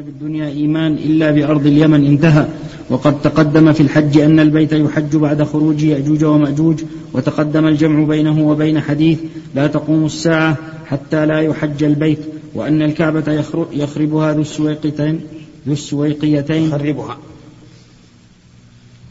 بالدنيا 0.00 0.48
إيمان 0.48 0.92
إلا 0.92 1.30
بأرض 1.30 1.66
اليمن 1.66 2.06
انتهى. 2.06 2.46
وقد 2.90 3.22
تقدم 3.22 3.72
في 3.72 3.80
الحج 3.80 4.18
أن 4.18 4.40
البيت 4.40 4.72
يحج 4.72 5.16
بعد 5.16 5.42
خروج 5.42 5.82
يأجوج 5.82 6.24
ومأجوج 6.24 6.82
وتقدم 7.12 7.66
الجمع 7.66 8.04
بينه 8.04 8.48
وبين 8.48 8.80
حديث 8.80 9.18
لا 9.54 9.66
تقوم 9.66 10.04
الساعة 10.04 10.56
حتى 10.86 11.26
لا 11.26 11.40
يحج 11.40 11.82
البيت 11.82 12.18
وأن 12.54 12.82
الكعبة 12.82 13.44
يخربها 13.72 14.32
ذو 14.32 14.40
السويقتين 14.40 15.20
ذو 15.66 15.72
السويقيتين. 15.72 16.68
يخربها. 16.68 17.18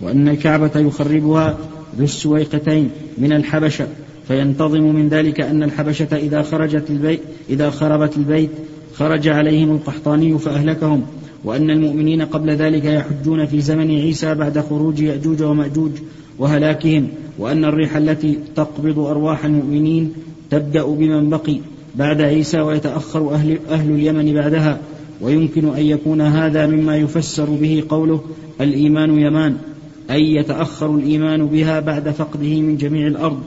وأن 0.02 0.30
الكعبة 0.30 0.72
يخربها 0.76 1.58
ذو 1.98 2.04
السويقتين 2.04 2.90
من 3.18 3.34
الحبشة. 3.34 3.88
فينتظم 4.28 4.84
من 4.84 5.10
ذلك 5.10 5.42
أن 5.42 5.64
الحبشة 5.64 6.08
إذا 6.14 6.42
خرجت 6.42 6.90
البيت 6.90 7.20
إذا 7.50 7.70
خربت 7.70 8.18
البيت 8.18 8.50
خرج 8.98 9.28
عليهم 9.28 9.72
القحطاني 9.72 10.38
فأهلكهم 10.40 11.06
وأن 11.44 11.70
المؤمنين 11.70 12.22
قبل 12.22 12.50
ذلك 12.50 12.86
يحجون 12.86 13.46
في 13.46 13.62
زمن 13.62 13.92
عيسى 13.92 14.36
بعد 14.36 14.60
خروج 14.60 15.00
يأجوج 15.00 15.44
ومأجوج 15.44 15.92
وهلاكهم 16.40 17.08
وأن 17.40 17.66
الريح 17.66 17.96
التي 17.96 18.40
تقبض 18.56 19.00
أرواح 19.00 19.46
المؤمنين 19.46 20.14
تبدأ 20.50 20.86
بمن 20.86 21.30
بقي 21.30 21.60
بعد 21.96 22.22
عيسى 22.22 22.60
ويتأخر 22.60 23.34
أهل, 23.34 23.60
أهل 23.70 23.92
اليمن 23.92 24.34
بعدها. 24.34 24.80
ويمكن 25.22 25.76
أن 25.76 25.86
يكون 25.86 26.22
هذا 26.22 26.68
مما 26.68 26.98
يفسر 26.98 27.46
به 27.46 27.84
قوله 27.90 28.22
الإيمان 28.62 29.20
يمان 29.20 29.58
أي 30.12 30.36
يتأخر 30.36 30.96
الإيمان 30.96 31.46
بها 31.46 31.80
بعد 31.80 32.10
فقده 32.10 32.62
من 32.62 32.78
جميع 32.78 33.08
الأرض. 33.08 33.40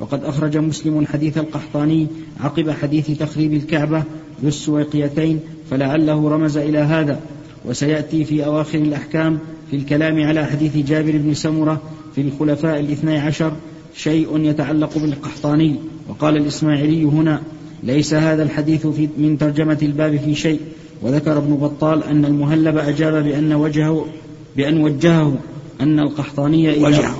وقد 0.00 0.24
أخرج 0.24 0.56
مسلم 0.56 1.06
حديث 1.06 1.38
القحطاني 1.38 2.06
عقب 2.40 2.70
حديث 2.70 3.10
تخريب 3.10 3.54
الكعبة 3.54 4.02
ذو 4.42 4.48
السويقيتين 4.48 5.40
فلعله 5.70 6.28
رمز 6.28 6.56
إلى 6.56 6.78
هذا. 6.78 7.20
وسيأتي 7.64 8.24
في 8.24 8.44
أواخر 8.44 8.78
الأحكام 8.78 9.38
في 9.70 9.76
الكلام 9.76 10.22
على 10.22 10.46
حديث 10.46 10.76
جابر 10.76 11.12
بن 11.12 11.34
سمرة 11.34 11.80
في 12.14 12.20
الخلفاء 12.20 12.80
الاثني 12.80 13.18
عشر 13.18 13.52
شيء 13.96 14.40
يتعلق 14.40 14.98
بالقحطاني. 14.98 15.76
وقال 16.08 16.36
الإسماعيلي 16.36 17.04
هنا 17.04 17.42
ليس 17.82 18.14
هذا 18.14 18.42
الحديث 18.42 18.86
في 18.86 19.08
من 19.18 19.38
ترجمة 19.38 19.78
الباب 19.82 20.16
في 20.16 20.34
شيء. 20.34 20.60
وذكر 21.02 21.38
ابن 21.38 21.54
بطال 21.54 22.04
أن 22.04 22.24
المهلب 22.24 22.76
أجاب 22.76 23.24
بأن 23.24 23.52
وجهه 23.52 24.06
بأن 24.56 24.82
وجهه 24.82 25.36
أن 25.80 25.98
القحطاني 26.00 26.70
إذا 26.70 26.86
وجهه. 26.86 27.18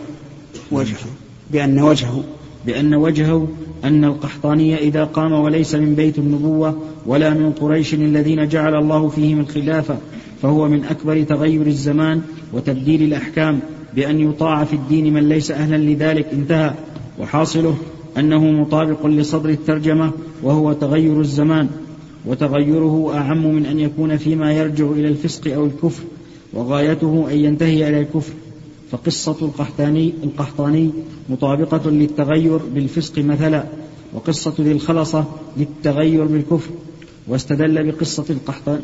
وجهه. 0.72 1.06
بأن 1.50 1.82
وجهه. 1.82 2.24
بأن 2.66 2.94
وجهه 2.94 3.48
أن 3.84 4.04
القحطاني 4.04 4.78
إذا 4.78 5.04
قام 5.04 5.32
وليس 5.32 5.74
من 5.74 5.94
بيت 5.94 6.18
النبوة 6.18 6.76
ولا 7.06 7.30
من 7.30 7.52
قريش 7.52 7.94
الذين 7.94 8.48
جعل 8.48 8.74
الله 8.74 9.08
فيهم 9.08 9.40
الخلافة 9.40 9.96
فهو 10.42 10.68
من 10.68 10.84
أكبر 10.84 11.22
تغير 11.22 11.66
الزمان 11.66 12.22
وتبديل 12.52 13.02
الأحكام 13.02 13.60
بأن 13.94 14.20
يطاع 14.20 14.64
في 14.64 14.76
الدين 14.76 15.14
من 15.14 15.28
ليس 15.28 15.50
أهلا 15.50 15.76
لذلك 15.76 16.26
انتهى. 16.32 16.74
وحاصله 17.18 17.76
أنه 18.18 18.44
مطابق 18.44 19.06
لصدر 19.06 19.48
الترجمة 19.48 20.12
وهو 20.42 20.72
تغير 20.72 21.20
الزمان 21.20 21.68
وتغيره 22.26 23.12
أعم 23.14 23.46
من 23.54 23.66
أن 23.66 23.80
يكون 23.80 24.16
فيما 24.16 24.52
يرجع 24.52 24.90
إلى 24.90 25.08
الفسق 25.08 25.54
أو 25.54 25.66
الكفر 25.66 26.02
وغايته 26.52 27.26
أن 27.30 27.36
ينتهي 27.36 27.88
إلى 27.88 28.00
الكفر. 28.00 28.32
فقصة 28.90 29.36
القحطاني 29.42 30.12
القحطاني 30.24 30.90
مطابقة 31.28 31.90
للتغير 31.90 32.56
بالفسق 32.56 33.18
مثلا 33.18 33.64
وقصة 34.14 34.54
ذي 34.60 34.72
الخلصة 34.72 35.24
للتغير 35.56 36.24
بالكفر 36.24 36.70
واستدل 37.28 37.92
بقصة 37.92 38.24
القحطاني 38.30 38.82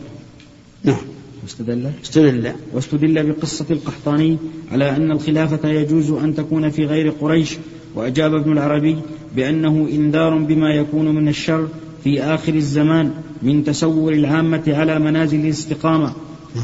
نعم. 0.84 0.96
واستدل؟ 1.42 1.90
استدل. 2.02 2.52
واستدل 2.74 3.32
بقصة 3.32 3.66
القحطاني 3.70 4.36
على 4.72 4.96
أن 4.96 5.10
الخلافة 5.10 5.68
يجوز 5.68 6.10
أن 6.10 6.34
تكون 6.34 6.70
في 6.70 6.86
غير 6.86 7.10
قريش 7.10 7.56
وأجاب 7.94 8.34
ابن 8.34 8.52
العربي 8.52 8.96
بأنه 9.36 9.88
إنذار 9.92 10.38
بما 10.38 10.75
يكون 10.75 11.14
من 11.14 11.28
الشر 11.28 11.69
في 12.04 12.22
آخر 12.22 12.54
الزمان 12.54 13.10
من 13.42 13.64
تسور 13.64 14.12
العامة 14.12 14.62
على 14.69 14.98
منازل 14.98 15.41
الاستقامة 15.41 16.12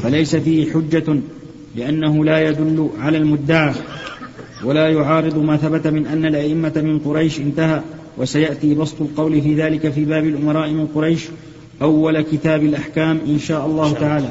فليس 0.03 0.35
فيه 0.35 0.73
حجة 0.73 1.19
لأنه 1.77 2.25
لا 2.25 2.49
يدل 2.49 2.89
على 2.99 3.17
المدعى 3.17 3.73
ولا 4.63 4.89
يعارض 4.89 5.37
ما 5.37 5.57
ثبت 5.57 5.87
من 5.87 6.07
أن 6.07 6.25
الأئمة 6.25 6.73
من 6.75 6.99
قريش 6.99 7.39
انتهى 7.39 7.81
وسيأتي 8.17 8.73
بسط 8.73 9.01
القول 9.01 9.41
في 9.41 9.55
ذلك 9.55 9.89
في 9.89 10.05
باب 10.05 10.25
الأمراء 10.25 10.69
من 10.69 10.87
قريش 10.87 11.25
أول 11.81 12.21
كتاب 12.21 12.63
الأحكام 12.63 13.21
إن 13.27 13.39
شاء 13.39 13.65
الله 13.65 13.93
تعالى. 13.93 14.29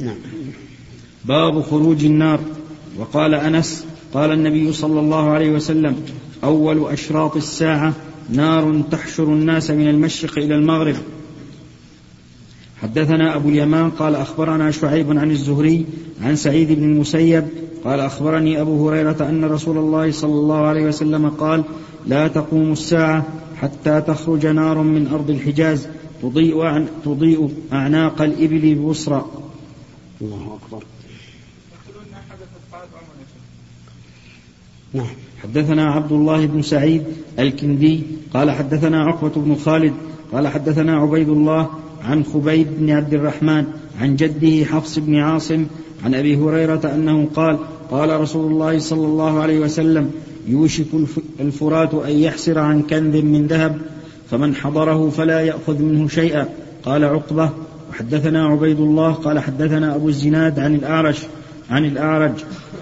نعم. 0.00 0.16
باب 1.24 1.62
خروج 1.62 2.04
النار. 2.04 2.40
وقال 2.98 3.34
أنس 3.34 3.84
قال 4.14 4.32
النبي 4.32 4.72
صلى 4.72 5.00
الله 5.00 5.30
عليه 5.30 5.50
وسلم 5.50 5.96
أول 6.44 6.92
أشراط 6.92 7.36
الساعة 7.36 7.94
نار 8.30 8.82
تحشر 8.90 9.24
الناس 9.24 9.70
من 9.70 9.88
المشرق 9.88 10.38
إلى 10.38 10.54
المغرب. 10.54 10.96
حدثنا 12.82 13.36
أبو 13.36 13.48
اليمان 13.48 13.90
قال 13.90 14.14
أخبرنا 14.14 14.70
شعيب 14.70 15.18
عن 15.18 15.30
الزهري 15.30 15.86
عن 16.22 16.36
سعيد 16.36 16.72
بن 16.72 16.84
المسيب 16.84 17.46
قال 17.84 18.00
أخبرني 18.00 18.60
أبو 18.60 18.88
هريرة 18.88 19.28
أن 19.28 19.44
رسول 19.44 19.78
الله 19.78 20.10
صلى 20.12 20.32
الله 20.32 20.66
عليه 20.66 20.84
وسلم 20.84 21.30
قال 21.30 21.64
لا 22.06 22.28
تقوم 22.28 22.72
الساعة 22.72 23.26
حتى 23.56 24.00
تخرج 24.00 24.46
نار 24.46 24.78
من 24.78 25.06
أرض 25.06 25.30
الحجاز 25.30 25.88
تضيء, 26.22 26.60
عن 26.60 26.88
تضيء 27.04 27.50
أعناق 27.72 28.22
الإبل 28.22 28.74
ببصرى 28.74 29.24
الله 30.20 30.58
أكبر. 30.62 30.84
نعم. 34.94 35.06
حدثنا 35.42 35.92
عبد 35.92 36.12
الله 36.12 36.46
بن 36.46 36.62
سعيد 36.62 37.04
الكندي 37.38 38.02
قال 38.34 38.50
حدثنا 38.50 39.04
عقبة 39.04 39.42
بن 39.42 39.56
خالد 39.56 39.94
قال 40.32 40.48
حدثنا 40.48 40.96
عبيد 40.96 41.28
الله 41.28 41.70
عن 42.04 42.24
خبيب 42.24 42.66
بن 42.78 42.90
عبد 42.90 43.14
الرحمن 43.14 43.64
عن 44.00 44.16
جده 44.16 44.64
حفص 44.64 44.98
بن 44.98 45.16
عاصم 45.16 45.66
عن 46.04 46.14
أبي 46.14 46.36
هريرة 46.36 46.90
أنه 46.94 47.28
قال 47.34 47.58
قال 47.90 48.20
رسول 48.20 48.52
الله 48.52 48.78
صلى 48.78 49.06
الله 49.06 49.40
عليه 49.40 49.58
وسلم 49.58 50.10
يوشك 50.46 50.86
الفرات 51.40 51.94
أن 51.94 52.10
يحسر 52.10 52.58
عن 52.58 52.82
كنز 52.82 53.16
من 53.16 53.46
ذهب 53.46 53.78
فمن 54.30 54.54
حضره 54.54 55.10
فلا 55.10 55.40
يأخذ 55.40 55.82
منه 55.82 56.08
شيئا. 56.08 56.48
قال 56.84 57.04
عقبة 57.04 57.50
وحدثنا 57.90 58.46
عبيد 58.46 58.80
الله 58.80 59.12
قال 59.12 59.38
حدثنا 59.38 59.94
أبو 59.94 60.08
الزناد 60.08 60.58
عن 60.58 60.74
الأعرج 60.74 61.16
عن 61.70 61.84
الأعرج 61.84 62.32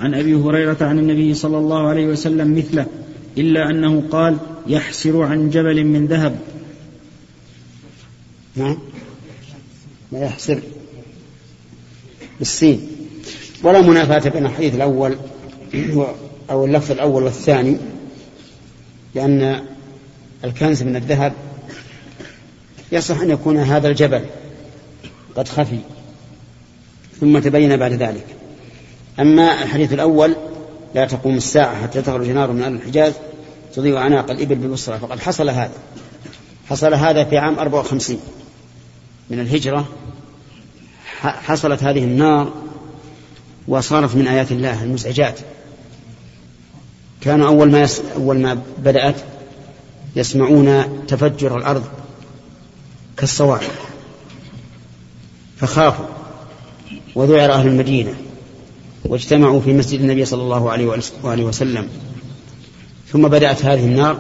عن 0.00 0.14
أبي 0.14 0.34
هريرة 0.34 0.76
عن 0.81 0.98
النبي 0.98 1.34
صلى 1.34 1.58
الله 1.58 1.88
عليه 1.88 2.06
وسلم 2.06 2.56
مثله 2.56 2.87
إلا 3.38 3.70
أنه 3.70 4.03
قال 4.10 4.37
يحسر 4.66 5.22
عن 5.22 5.50
جبل 5.50 5.84
من 5.84 6.06
ذهب. 6.06 6.38
نعم. 8.58 8.78
لا 10.12 10.24
يحسر 10.24 10.60
بالسين. 12.38 12.88
ولا 13.62 13.80
منافاة 13.80 14.30
بين 14.30 14.46
الحديث 14.46 14.74
الأول 14.74 15.16
أو 16.50 16.64
اللفظ 16.64 16.91
الأول 16.91 17.22
والثاني 17.22 17.76
لأن 19.14 19.64
الكنز 20.44 20.82
من 20.82 20.96
الذهب 20.96 21.32
يصح 22.92 23.20
أن 23.20 23.30
يكون 23.30 23.56
هذا 23.56 23.88
الجبل 23.88 24.24
قد 25.36 25.48
خفي 25.48 25.78
ثم 27.20 27.38
تبين 27.38 27.76
بعد 27.76 27.92
ذلك. 27.92 28.26
أما 29.20 29.62
الحديث 29.62 29.92
الأول 29.92 30.36
لا 30.94 31.06
تقوم 31.06 31.36
الساعة 31.36 31.82
حتى 31.82 32.02
تخرج 32.02 32.28
نار 32.28 32.52
من 32.52 32.62
أهل 32.62 32.75
الحجاز 32.75 33.12
تضيء 33.75 33.96
أعناق 33.96 34.30
الإبل 34.30 34.54
ببصرة 34.54 34.96
فقد 34.96 35.20
حصل 35.20 35.50
هذا. 35.50 35.72
حصل 36.69 36.94
هذا 36.94 37.25
في 37.25 37.38
عام 37.38 37.58
54 37.58 38.20
من 39.31 39.41
الهجرة 39.41 39.89
حصلت 41.20 41.82
هذه 41.82 42.05
النار 42.05 42.52
وصارت 43.69 44.17
من 44.17 44.29
آيات 44.29 44.52
الله 44.52 44.85
المزعجات. 44.85 45.41
كانوا 47.20 47.49
أول 47.49 47.70
ما 47.70 47.81
يس... 47.81 48.02
أول 48.17 48.41
ما 48.41 48.62
بدأت 48.79 49.14
يسمعون 50.17 50.85
تفجر 51.06 51.56
الأرض 51.56 51.85
كالصواعق 53.17 53.73
فخافوا 55.56 56.06
وذعر 57.14 57.52
أهل 57.52 57.67
المدينة 57.67 58.14
واجتمعوا 59.05 59.61
في 59.61 59.73
مسجد 59.73 60.00
النبي 60.00 60.25
صلى 60.25 60.43
الله 60.43 60.70
عليه 60.70 60.87
وآله 61.23 61.44
وسلم. 61.44 61.88
ثم 63.12 63.29
بدأت 63.29 63.64
هذه 63.64 63.85
النار 63.85 64.19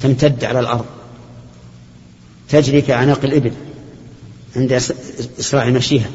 تمتد 0.00 0.44
على 0.44 0.60
الأرض 0.60 0.84
تجري 2.48 2.80
كأعناق 2.80 3.24
الإبل. 3.24 3.52
عند 4.56 4.72
إسراع 5.40 5.70
مشيها 5.70 6.10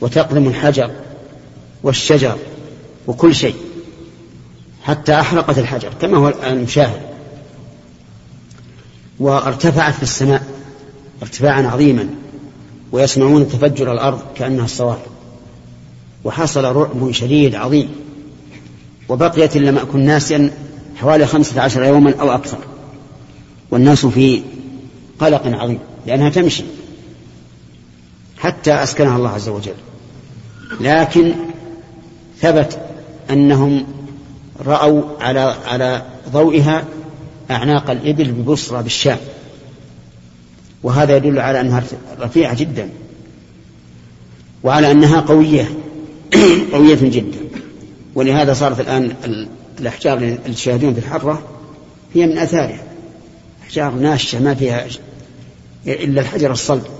وتقدم 0.00 0.48
الحجر 0.48 0.90
والشجر 1.82 2.38
وكل 3.06 3.34
شيء 3.34 3.54
حتى 4.82 5.20
أحرقت 5.20 5.58
الحجر 5.58 5.92
كما 6.00 6.18
هو 6.18 6.34
المشاهد 6.46 7.00
وارتفعت 9.18 9.94
في 9.94 10.02
السماء 10.02 10.42
ارتفاعا 11.22 11.62
عظيما 11.62 12.08
ويسمعون 12.92 13.48
تفجر 13.48 13.92
الأرض 13.92 14.20
كأنها 14.36 14.64
الصواعق 14.64 15.06
وحصل 16.24 16.64
رعب 16.64 17.10
شديد 17.10 17.54
عظيم 17.54 17.88
وبقيت 19.08 19.56
إن 19.56 19.62
لم 19.62 19.78
أكن 19.78 20.00
ناسيا 20.00 20.50
حوالي 20.96 21.26
خمسة 21.26 21.60
عشر 21.60 21.82
يوما 21.84 22.14
أو 22.20 22.30
أكثر. 22.30 22.58
والناس 23.70 24.06
في 24.06 24.42
قلق 25.18 25.42
عظيم 25.46 25.78
لأنها 26.06 26.30
تمشي. 26.30 26.64
حتى 28.46 28.72
أسكنها 28.72 29.16
الله 29.16 29.30
عز 29.30 29.48
وجل. 29.48 29.74
لكن 30.80 31.32
ثبت 32.40 32.78
أنهم 33.30 33.86
رأوا 34.66 35.02
على 35.20 35.54
على 35.66 36.02
ضوئها 36.28 36.84
أعناق 37.50 37.90
الإبل 37.90 38.32
ببصرى 38.32 38.82
بالشام. 38.82 39.18
وهذا 40.82 41.16
يدل 41.16 41.38
على 41.38 41.60
أنها 41.60 41.82
رفيعة 42.20 42.54
جدا. 42.54 42.90
وعلى 44.62 44.90
أنها 44.90 45.20
قوية 45.20 45.68
قوية 46.72 46.98
جدا. 47.02 47.38
ولهذا 48.14 48.52
صارت 48.52 48.80
الآن 48.80 49.14
الأحجار 49.80 50.18
اللي 50.18 50.38
تشاهدون 50.54 50.94
في 50.94 50.98
الحرة 50.98 51.42
هي 52.14 52.26
من 52.26 52.38
أثارها. 52.38 52.82
أحجار 53.62 53.90
ناشة 53.90 54.40
ما 54.40 54.54
فيها 54.54 54.86
إلا 55.86 56.20
الحجر 56.20 56.52
الصلب. 56.52 56.95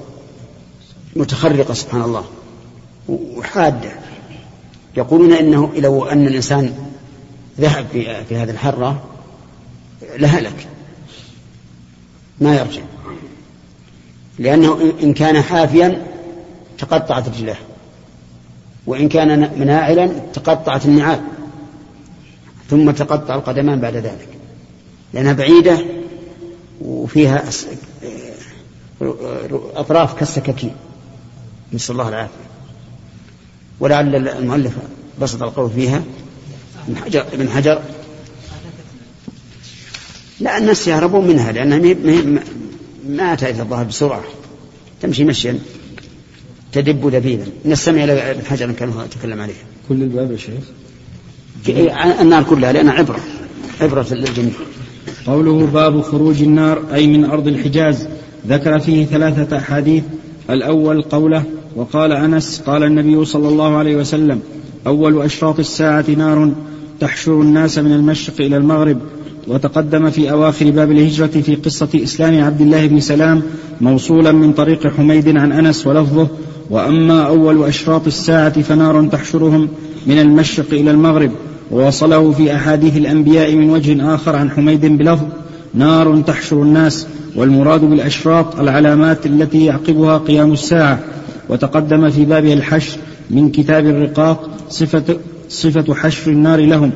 متخرقة 1.17 1.75
سبحان 1.75 2.03
الله 2.03 2.25
وحادة. 3.09 3.91
يقولون 4.97 5.33
إنه 5.33 5.73
لو 5.77 6.05
أن 6.05 6.27
الإنسان 6.27 6.75
ذهب 7.61 7.87
في, 7.93 8.25
في 8.25 8.37
هذه 8.37 8.51
الحرة 8.51 9.05
لهلك. 10.19 10.67
ما 12.41 12.57
يرجع. 12.57 12.83
لأنه 14.39 14.93
إن 15.03 15.15
كان 15.15 15.43
حافيا 15.43 16.07
تقطعت 16.79 17.29
رجلاه 17.29 17.57
وإن 18.87 19.09
كان 19.09 19.61
مناعلا 19.61 20.07
تقطعت 20.35 20.87
النعال 20.87 21.21
ثم 22.71 22.91
تقطع 22.91 23.35
القدمان 23.35 23.81
بعد 23.81 23.97
ذلك. 23.97 24.29
لأنها 25.15 25.33
بعيدة 25.33 25.79
وفيها 26.81 27.45
أطراف 29.77 30.15
كالسكاكين. 30.19 30.75
نسأل 31.73 31.93
الله 31.93 32.09
العافية. 32.09 32.47
ولعل 33.81 34.29
المؤلف 34.29 34.73
بسط 35.21 35.43
القول 35.43 35.71
فيها. 35.71 36.03
ابن 36.89 36.97
حجر 36.97 37.25
ابن 37.33 37.49
حجر. 37.49 37.83
لا 40.41 40.59
الناس 40.59 40.89
يهربون 40.89 41.27
منها 41.27 41.53
لأنها 41.53 41.95
ما 43.09 43.35
تأتي 43.35 43.63
الظهر 43.63 43.85
بسرعة. 43.85 44.25
تمشي 45.03 45.25
مشيا 45.25 45.59
تدب 46.73 47.11
دبيبا. 47.11 47.47
نستمع 47.65 48.05
إلى 48.05 48.31
ابن 48.31 48.45
حجر 48.45 48.73
كان 48.73 48.89
هو 48.89 49.03
يتكلم 49.03 49.41
عليها. 49.41 49.65
كل 49.89 50.03
الباب 50.03 50.33
يا 50.33 50.37
شيخ. 50.37 50.65
النار 52.21 52.43
كلها 52.43 52.73
لأنها 52.73 52.93
عبرة. 52.93 53.21
عبرة 53.81 54.07
للجميع. 54.11 54.53
قوله 55.27 55.67
باب 55.67 56.03
خروج 56.03 56.43
النار 56.43 56.95
أي 56.95 57.07
من 57.07 57.25
أرض 57.25 57.49
الحجاز. 57.49 58.09
ذكر 58.47 58.79
فيه 58.79 59.07
ثلاثة 59.07 59.59
أحاديث. 59.59 60.05
الأول 60.51 61.03
قوله 61.03 61.45
وقال 61.77 62.13
أنس 62.13 62.63
قال 62.67 62.83
النبي 62.83 63.25
صلى 63.25 63.49
الله 63.49 63.77
عليه 63.77 63.97
وسلم 63.97 64.41
أول 64.87 65.23
أشراط 65.23 65.59
الساعة 65.59 66.05
نار 66.17 66.53
تحشر 67.01 67.41
الناس 67.41 67.79
من 67.79 67.93
المشرق 67.93 68.41
إلى 68.41 68.57
المغرب 68.57 68.99
وتقدم 69.49 70.11
في 70.11 70.31
أواخر 70.31 70.71
باب 70.71 70.91
الهجرة 70.91 71.27
في 71.27 71.55
قصة 71.55 71.89
إسلام 71.95 72.45
عبد 72.45 72.61
الله 72.61 72.87
بن 72.87 73.01
سلام 73.01 73.43
موصولا 73.81 74.33
من 74.33 74.53
طريق 74.53 74.87
حميد 74.87 75.37
عن 75.37 75.53
أنس 75.53 75.87
ولفظه 75.87 76.29
وأما 76.71 77.27
أول 77.27 77.65
أشراط 77.65 78.07
الساعة 78.07 78.63
فنار 78.63 79.07
تحشرهم 79.07 79.69
من 80.07 80.19
المشرق 80.19 80.67
إلى 80.73 80.91
المغرب 80.91 81.31
ووصله 81.71 82.33
في 82.33 82.55
أحاديث 82.55 82.97
الأنبياء 82.97 83.55
من 83.55 83.71
وجه 83.71 84.15
آخر 84.15 84.37
عن 84.37 84.51
حميد 84.51 84.87
بلفظ 84.87 85.27
نار 85.75 86.23
تحشر 86.27 86.63
الناس 86.63 87.07
والمراد 87.37 87.81
بالأشراط 87.81 88.61
العلامات 88.61 89.27
التي 89.27 89.65
يعقبها 89.65 90.19
قيام 90.19 90.53
الساعة 90.53 91.01
وتقدم 91.49 92.11
في 92.11 92.25
بابها 92.25 92.53
الحشر 92.53 92.99
من 93.31 93.51
كتاب 93.51 93.87
الرقاق 93.87 94.51
صفة, 94.69 95.17
صفة 95.49 95.95
حشر 95.95 96.31
النار 96.31 96.61
لهم. 96.61 96.91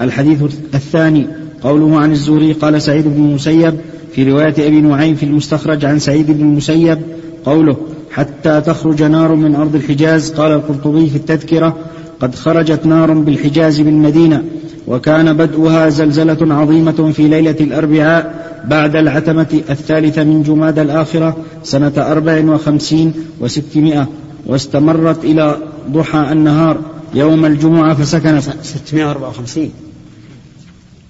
الحديث 0.00 0.42
الثاني 0.74 1.26
قوله 1.62 1.98
عن 1.98 2.12
الزهري 2.12 2.52
قال 2.52 2.82
سعيد 2.82 3.04
بن 3.04 3.24
المسيب 3.24 3.74
في 4.12 4.30
رواية 4.30 4.54
أبي 4.58 4.80
نعيم 4.80 5.14
في 5.14 5.22
المستخرج 5.22 5.84
عن 5.84 5.98
سعيد 5.98 6.30
بن 6.30 6.40
المسيب 6.40 6.98
قوله 7.44 7.76
حتى 8.10 8.60
تخرج 8.60 9.02
نار 9.02 9.34
من 9.34 9.54
أرض 9.54 9.74
الحجاز 9.74 10.30
قال 10.32 10.52
القرطبي 10.52 11.06
في 11.06 11.16
التذكرة 11.16 11.76
قد 12.20 12.34
خرجت 12.34 12.86
نار 12.86 13.12
بالحجاز 13.12 13.80
بالمدينة 13.80 14.44
وكان 14.88 15.36
بدؤها 15.36 15.88
زلزلة 15.88 16.54
عظيمة 16.54 17.12
في 17.12 17.28
ليلة 17.28 17.56
الأربعاء 17.60 18.48
بعد 18.64 18.96
العتمة 18.96 19.62
الثالثة 19.70 20.24
من 20.24 20.42
جماد 20.42 20.78
الآخرة 20.78 21.36
سنة 21.62 21.92
أربع 21.96 22.44
وخمسين 22.44 23.14
وستمائة 23.40 24.08
واستمرت 24.46 25.24
إلى 25.24 25.56
ضحى 25.90 26.32
النهار 26.32 26.80
يوم 27.14 27.44
الجمعة 27.44 27.94
فسكنت 27.94 28.42
ستمائة 28.62 29.04
وأربعة 29.04 29.28
وخمسين. 29.28 29.72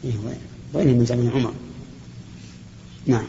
إيه، 0.05 0.13
وين 0.75 0.99
من 0.99 1.05
زمن 1.05 1.31
عمر؟ 1.35 1.53
نعم. 3.07 3.25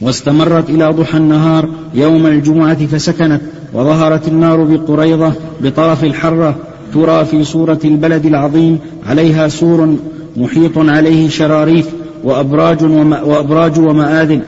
واستمرت 0.00 0.70
إلى 0.70 0.92
ضحى 0.92 1.18
النهار 1.18 1.68
يوم 1.94 2.26
الجمعة 2.26 2.86
فسكنت 2.86 3.40
وظهرت 3.72 4.28
النار 4.28 4.64
بقريضة 4.64 5.32
بطرف 5.60 6.04
الحرة 6.04 6.56
ترى 6.94 7.24
في 7.24 7.44
صورة 7.44 7.78
البلد 7.84 8.26
العظيم 8.26 8.78
عليها 9.06 9.48
سور 9.48 9.96
محيط 10.36 10.78
عليه 10.78 11.28
شراريف 11.28 11.86
وأبراج, 12.24 12.84
وما 12.84 13.22
وأبراج 13.22 13.78
ومآذن 13.78 14.40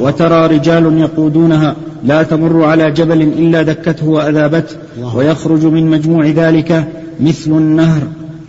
وترى 0.00 0.46
رجال 0.46 0.98
يقودونها 0.98 1.76
لا 2.04 2.22
تمر 2.22 2.64
على 2.64 2.90
جبل 2.90 3.22
إلا 3.22 3.62
دكته 3.62 4.08
وأذابته 4.08 4.76
ويخرج 5.14 5.64
من 5.64 5.90
مجموع 5.90 6.26
ذلك 6.26 6.88
مثل 7.20 7.50
النهر 7.50 8.02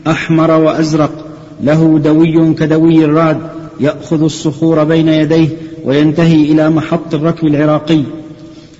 أحمر 0.07 0.51
وأزرق 0.51 1.11
له 1.63 1.99
دوي 1.99 2.53
كدوي 2.53 3.05
الرعد 3.05 3.37
يأخذ 3.79 4.23
الصخور 4.23 4.83
بين 4.83 5.07
يديه 5.07 5.47
وينتهي 5.85 6.51
إلى 6.51 6.69
محط 6.69 7.13
الركب 7.13 7.47
العراقي. 7.47 8.03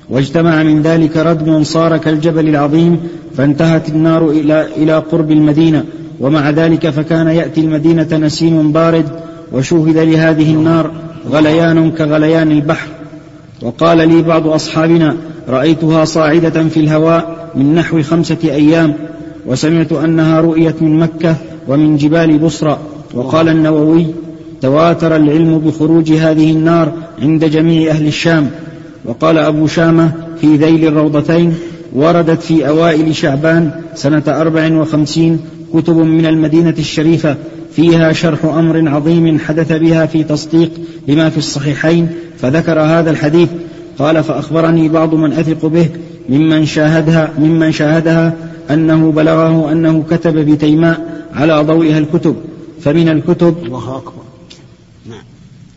واجتمع 0.10 0.64
من 0.64 0.82
ذلك 0.82 1.18
ردم 1.18 1.64
صار 1.64 1.98
كالجبل 1.98 2.50
العظيم 2.50 3.00
فانتهت 3.38 3.90
النار 3.90 4.30
إلى, 4.30 4.68
إلى 4.78 4.98
قرب 4.98 5.32
المدينة 5.32 5.84
ومع 6.20 6.50
ذلك 6.50 6.90
فكان 6.90 7.28
يأتي 7.28 7.62
المدينة 7.62 8.18
نسيم 8.18 8.72
بارد 8.72 9.06
وشوهد 9.54 9.98
لهذه 9.98 10.54
النار 10.54 10.92
غليان 11.30 11.92
كغليان 11.92 12.52
البحر. 12.52 12.88
وقال 13.62 13.98
لي 13.98 14.22
بعض 14.22 14.48
أصحابنا 14.48 15.16
رأيتها 15.50 16.06
صاعدة 16.06 16.64
في 16.64 16.80
الهواء 16.80 17.50
من 17.56 17.76
نحو 17.76 18.02
خمسة 18.02 18.38
أيام 18.44 18.94
وسمعت 19.46 19.92
أنها 19.92 20.42
رؤيت 20.42 20.82
من 20.82 21.00
مكة 21.00 21.36
ومن 21.68 21.98
جبال 21.98 22.38
بصرى 22.38 22.78
وقال 23.14 23.50
النووي 23.50 24.06
تواتر 24.62 25.16
العلم 25.16 25.58
بخروج 25.58 26.12
هذه 26.12 26.52
النار 26.52 26.92
عند 27.22 27.46
جميع 27.46 27.92
أهل 27.92 28.08
الشام. 28.08 28.50
وقال 29.08 29.38
أبو 29.38 29.68
شامة 29.68 30.12
في 30.42 30.56
ذيل 30.56 30.88
الروضتين 30.88 31.56
وردت 31.94 32.42
في 32.42 32.68
أوائل 32.68 33.16
شعبان 33.16 33.72
سنة 33.96 34.24
أربع 34.28 34.78
وخمسين 34.78 35.40
كتب 35.74 35.98
من 35.98 36.26
المدينة 36.26 36.76
الشريفة 36.80 37.36
فيها 37.72 38.14
شرح 38.14 38.46
أمر 38.46 38.90
عظيم 38.90 39.40
حدث 39.40 39.72
بها 39.72 40.06
في 40.06 40.24
تصديق 40.24 40.72
لما 41.08 41.30
في 41.30 41.38
الصحيحين 41.38 42.10
فذكر 42.38 42.80
هذا 42.80 43.12
الحديث. 43.12 43.50
قال 44.00 44.24
فأخبرني 44.24 44.90
بعض 44.90 45.16
من 45.16 45.34
أثق 45.34 45.66
به 45.66 45.90
ممن 46.30 46.66
شاهدها 46.66 47.30
ممن 47.40 47.72
شاهدها 47.72 48.34
أنه 48.72 49.12
بلغه 49.12 49.72
أنه 49.72 50.04
كتب 50.10 50.36
بتيماء 50.36 51.24
على 51.36 51.64
ضوئها 51.64 51.98
الكتب. 51.98 52.36
فمن 52.82 53.10
الكتب 53.10 53.56
الله 53.66 53.98
أكبر. 53.98 54.24
نعم. 55.10 55.24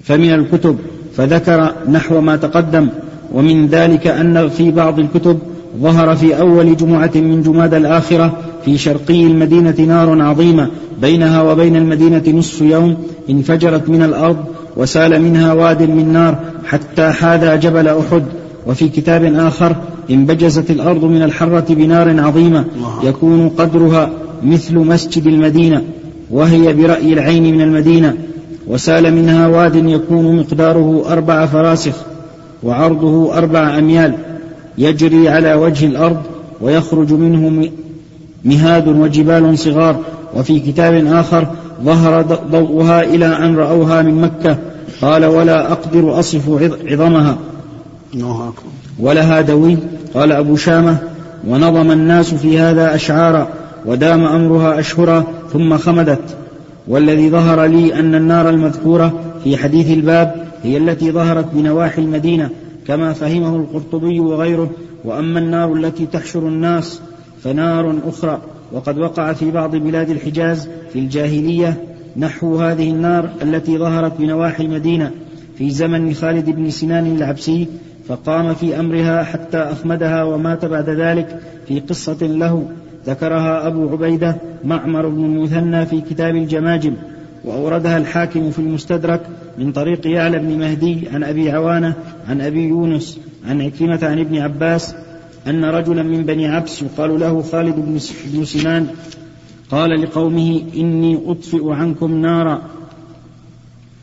فمن 0.04 0.34
الكتب 0.34 0.78
فذكر 1.16 1.74
نحو 1.90 2.20
ما 2.20 2.36
تقدم. 2.36 2.88
ومن 3.34 3.66
ذلك 3.66 4.06
أن 4.06 4.48
في 4.48 4.70
بعض 4.70 4.98
الكتب 4.98 5.38
ظهر 5.82 6.16
في 6.16 6.40
أول 6.40 6.76
جمعة 6.76 7.10
من 7.14 7.42
جماد 7.42 7.74
الآخرة 7.74 8.36
في 8.64 8.78
شرقي 8.78 9.26
المدينة 9.26 9.74
نار 9.78 10.22
عظيمة 10.22 10.68
بينها 11.02 11.42
وبين 11.42 11.76
المدينة 11.76 12.22
نصف 12.28 12.60
يوم 12.60 12.96
انفجرت 13.30 13.88
من 13.88 14.02
الأرض 14.02 14.36
وسال 14.76 15.22
منها 15.22 15.52
واد 15.52 15.82
من 15.82 16.12
نار 16.12 16.38
حتى 16.66 17.10
حاذى 17.12 17.58
جبل 17.58 17.88
أحد. 17.88 18.22
وفي 18.66 18.88
كتاب 18.88 19.24
آخر 19.24 19.76
انبجزت 20.10 20.70
الأرض 20.70 21.04
من 21.04 21.22
الحرة 21.22 21.74
بنار 21.74 22.20
عظيمة 22.20 22.64
يكون 23.02 23.48
قدرها 23.48 24.10
مثل 24.44 24.78
مسجد 24.78 25.26
المدينة 25.26 25.82
وهي 26.30 26.72
برأي 26.72 27.12
العين 27.12 27.54
من 27.54 27.60
المدينة. 27.60 28.14
وسال 28.66 29.14
منها 29.14 29.46
واد 29.46 29.76
يكون 29.76 30.36
مقداره 30.36 31.04
أربع 31.08 31.46
فراسخ. 31.46 32.09
وعرضه 32.62 33.38
أربع 33.38 33.78
أميال 33.78 34.14
يجري 34.78 35.28
على 35.28 35.54
وجه 35.54 35.86
الأرض 35.86 36.22
ويخرج 36.60 37.12
منه 37.12 37.70
مهاد 38.44 38.88
وجبال 38.88 39.58
صغار 39.58 39.96
وفي 40.34 40.60
كتاب 40.60 41.06
آخر 41.06 41.46
ظهر 41.84 42.22
ضوءها 42.50 43.02
إلى 43.02 43.26
أن 43.26 43.56
رأوها 43.56 44.02
من 44.02 44.20
مكة. 44.20 44.56
قال 45.02 45.24
ولا 45.24 45.72
أقدر 45.72 46.18
أصف 46.18 46.48
عظمها. 46.84 47.36
ولها 48.98 49.40
دوي. 49.40 49.76
قال 50.14 50.32
أبو 50.32 50.56
شامة 50.56 50.96
ونظم 51.48 51.90
الناس 51.90 52.34
في 52.34 52.58
هذا 52.58 52.94
أشعارا 52.94 53.48
ودام 53.86 54.24
أمرها 54.24 54.78
أشهرا 54.80 55.24
ثم 55.52 55.78
خمدت. 55.78 56.20
والذي 56.90 57.30
ظهر 57.30 57.64
لي 57.64 57.94
أن 57.94 58.14
النار 58.14 58.48
المذكورة 58.48 59.20
في 59.44 59.56
حديث 59.56 59.90
الباب 59.90 60.46
هي 60.62 60.76
التي 60.76 61.12
ظهرت 61.12 61.54
بنواحي 61.54 62.02
المدينة 62.02 62.50
كما 62.86 63.12
فهمه 63.12 63.56
القرطبي 63.56 64.20
وغيره 64.20 64.70
وأما 65.04 65.38
النار 65.38 65.72
التي 65.72 66.06
تحشر 66.06 66.48
الناس 66.48 67.00
فنار 67.42 67.98
أخرى 68.06 68.40
وقد 68.72 68.98
وقع 68.98 69.32
في 69.32 69.50
بعض 69.50 69.76
بلاد 69.76 70.10
الحجاز 70.10 70.68
في 70.92 70.98
الجاهلية 70.98 71.84
نحو 72.16 72.56
هذه 72.56 72.90
النار 72.90 73.30
التي 73.42 73.78
ظهرت 73.78 74.16
بنواحي 74.18 74.64
المدينة 74.64 75.10
في 75.58 75.70
زمن 75.70 76.14
خالد 76.14 76.50
بن 76.50 76.70
سنان 76.70 77.16
العبسي 77.16 77.66
فقام 78.08 78.54
في 78.54 78.80
أمرها 78.80 79.24
حتى 79.24 79.58
أخمدها 79.58 80.24
ومات 80.24 80.64
بعد 80.64 80.90
ذلك 80.90 81.40
في 81.68 81.80
قصة 81.80 82.26
له. 82.26 82.68
ذكرها 83.06 83.66
أبو 83.66 83.88
عبيدة 83.88 84.36
معمر 84.64 85.08
بن 85.08 85.24
المثنى 85.24 85.86
في 85.86 86.00
كتاب 86.00 86.36
الجماجم 86.36 86.94
وأوردها 87.44 87.98
الحاكم 87.98 88.50
في 88.50 88.58
المستدرك 88.58 89.20
من 89.58 89.72
طريق 89.72 90.06
يعلى 90.06 90.38
بن 90.38 90.58
مهدي 90.58 91.08
عن 91.08 91.24
أبي 91.24 91.50
عوانة 91.50 91.94
عن 92.28 92.40
أبي 92.40 92.68
يونس 92.68 93.20
عن 93.48 93.62
عكرمة 93.62 93.98
عن 94.02 94.18
ابن 94.18 94.38
عباس 94.38 94.94
أن 95.46 95.64
رجلا 95.64 96.02
من 96.02 96.24
بني 96.24 96.48
عبس 96.48 96.82
يقال 96.82 97.20
له 97.20 97.42
خالد 97.42 97.74
بن 98.32 98.44
سنان 98.44 98.86
قال 99.70 100.02
لقومه 100.02 100.62
إني 100.76 101.20
أطفئ 101.26 101.70
عنكم 101.70 102.20
نارا 102.20 102.62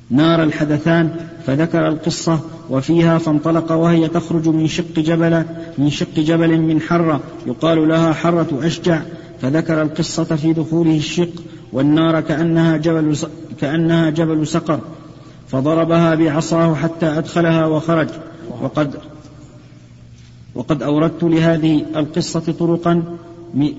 نار 0.09 0.43
الحدثان 0.43 1.15
فذكر 1.45 1.87
القصة 1.87 2.39
وفيها 2.69 3.17
فانطلق 3.17 3.71
وهي 3.71 4.07
تخرج 4.07 4.47
من 4.47 4.67
شق 4.67 4.99
جبل 4.99 5.43
من 5.77 5.89
شق 5.89 6.13
جبل 6.15 6.61
من 6.61 6.81
حرة 6.81 7.19
يقال 7.47 7.87
لها 7.87 8.13
حرة 8.13 8.59
أشجع 8.61 9.01
فذكر 9.41 9.81
القصة 9.81 10.35
في 10.35 10.53
دخوله 10.53 10.97
الشق 10.97 11.33
والنار 11.73 12.21
كأنها 12.21 12.77
جبل 12.77 13.17
كأنها 13.61 14.09
جبل 14.09 14.47
سقر 14.47 14.79
فضربها 15.47 16.15
بعصاه 16.15 16.75
حتى 16.75 17.05
أدخلها 17.05 17.65
وخرج. 17.65 18.07
وقد 18.61 18.95
وقد 20.55 20.83
أوردت 20.83 21.23
لهذه 21.23 21.85
القصة 21.95 22.39
طرقا 22.39 23.03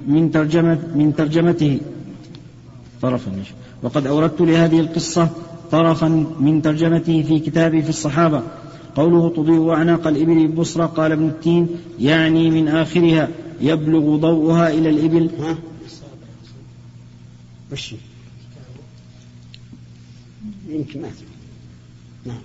من 0.06 0.30
ترجمة 0.30 0.78
من 0.94 1.16
ترجمته. 1.16 1.80
طرفا 3.02 3.32
وقد 3.82 4.06
أوردت 4.06 4.40
لهذه 4.40 4.80
القصة 4.80 5.28
طرفا 5.70 6.08
من 6.40 6.62
ترجمته 6.62 7.22
في 7.22 7.38
كتابي 7.38 7.82
في 7.82 7.88
الصحابة. 7.88 8.42
قوله 8.98 9.28
تضيء 9.28 9.70
أعناق 9.70 10.06
الإبل 10.06 10.46
ببصرة 10.46 10.86
قال 10.86 11.12
ابن 11.12 11.26
التين 11.26 11.68
يعني 12.00 12.50
من 12.50 12.68
آخرها 12.68 13.28
يبلغ 13.60 14.16
ضوءها 14.16 14.70
إلى 14.70 14.88
الإبل. 14.90 15.30
ها؟ 15.40 15.58
وش 17.72 17.94
يمكن 20.68 21.02
ما 21.02 21.08
نعم. 22.26 22.40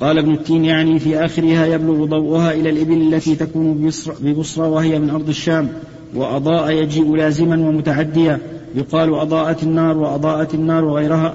قال 0.00 0.18
ابن 0.18 0.32
التين 0.32 0.64
يعني 0.64 0.98
في 0.98 1.24
آخرها 1.24 1.66
يبلغ 1.66 2.04
ضوءها 2.04 2.52
إلى 2.52 2.70
الإبل 2.70 3.14
التي 3.14 3.36
تكون 3.36 3.90
ببصرة 4.20 4.68
وهي 4.68 4.98
من 4.98 5.10
أرض 5.10 5.28
الشام. 5.28 5.72
وأضاء 6.14 6.70
يجيء 6.70 7.16
لازما 7.16 7.68
ومتعديا. 7.68 8.40
يقال 8.74 9.14
أضاءت 9.14 9.62
النار 9.62 9.98
وأضاءت 9.98 10.54
النار 10.54 10.84
وغيرها. 10.84 11.34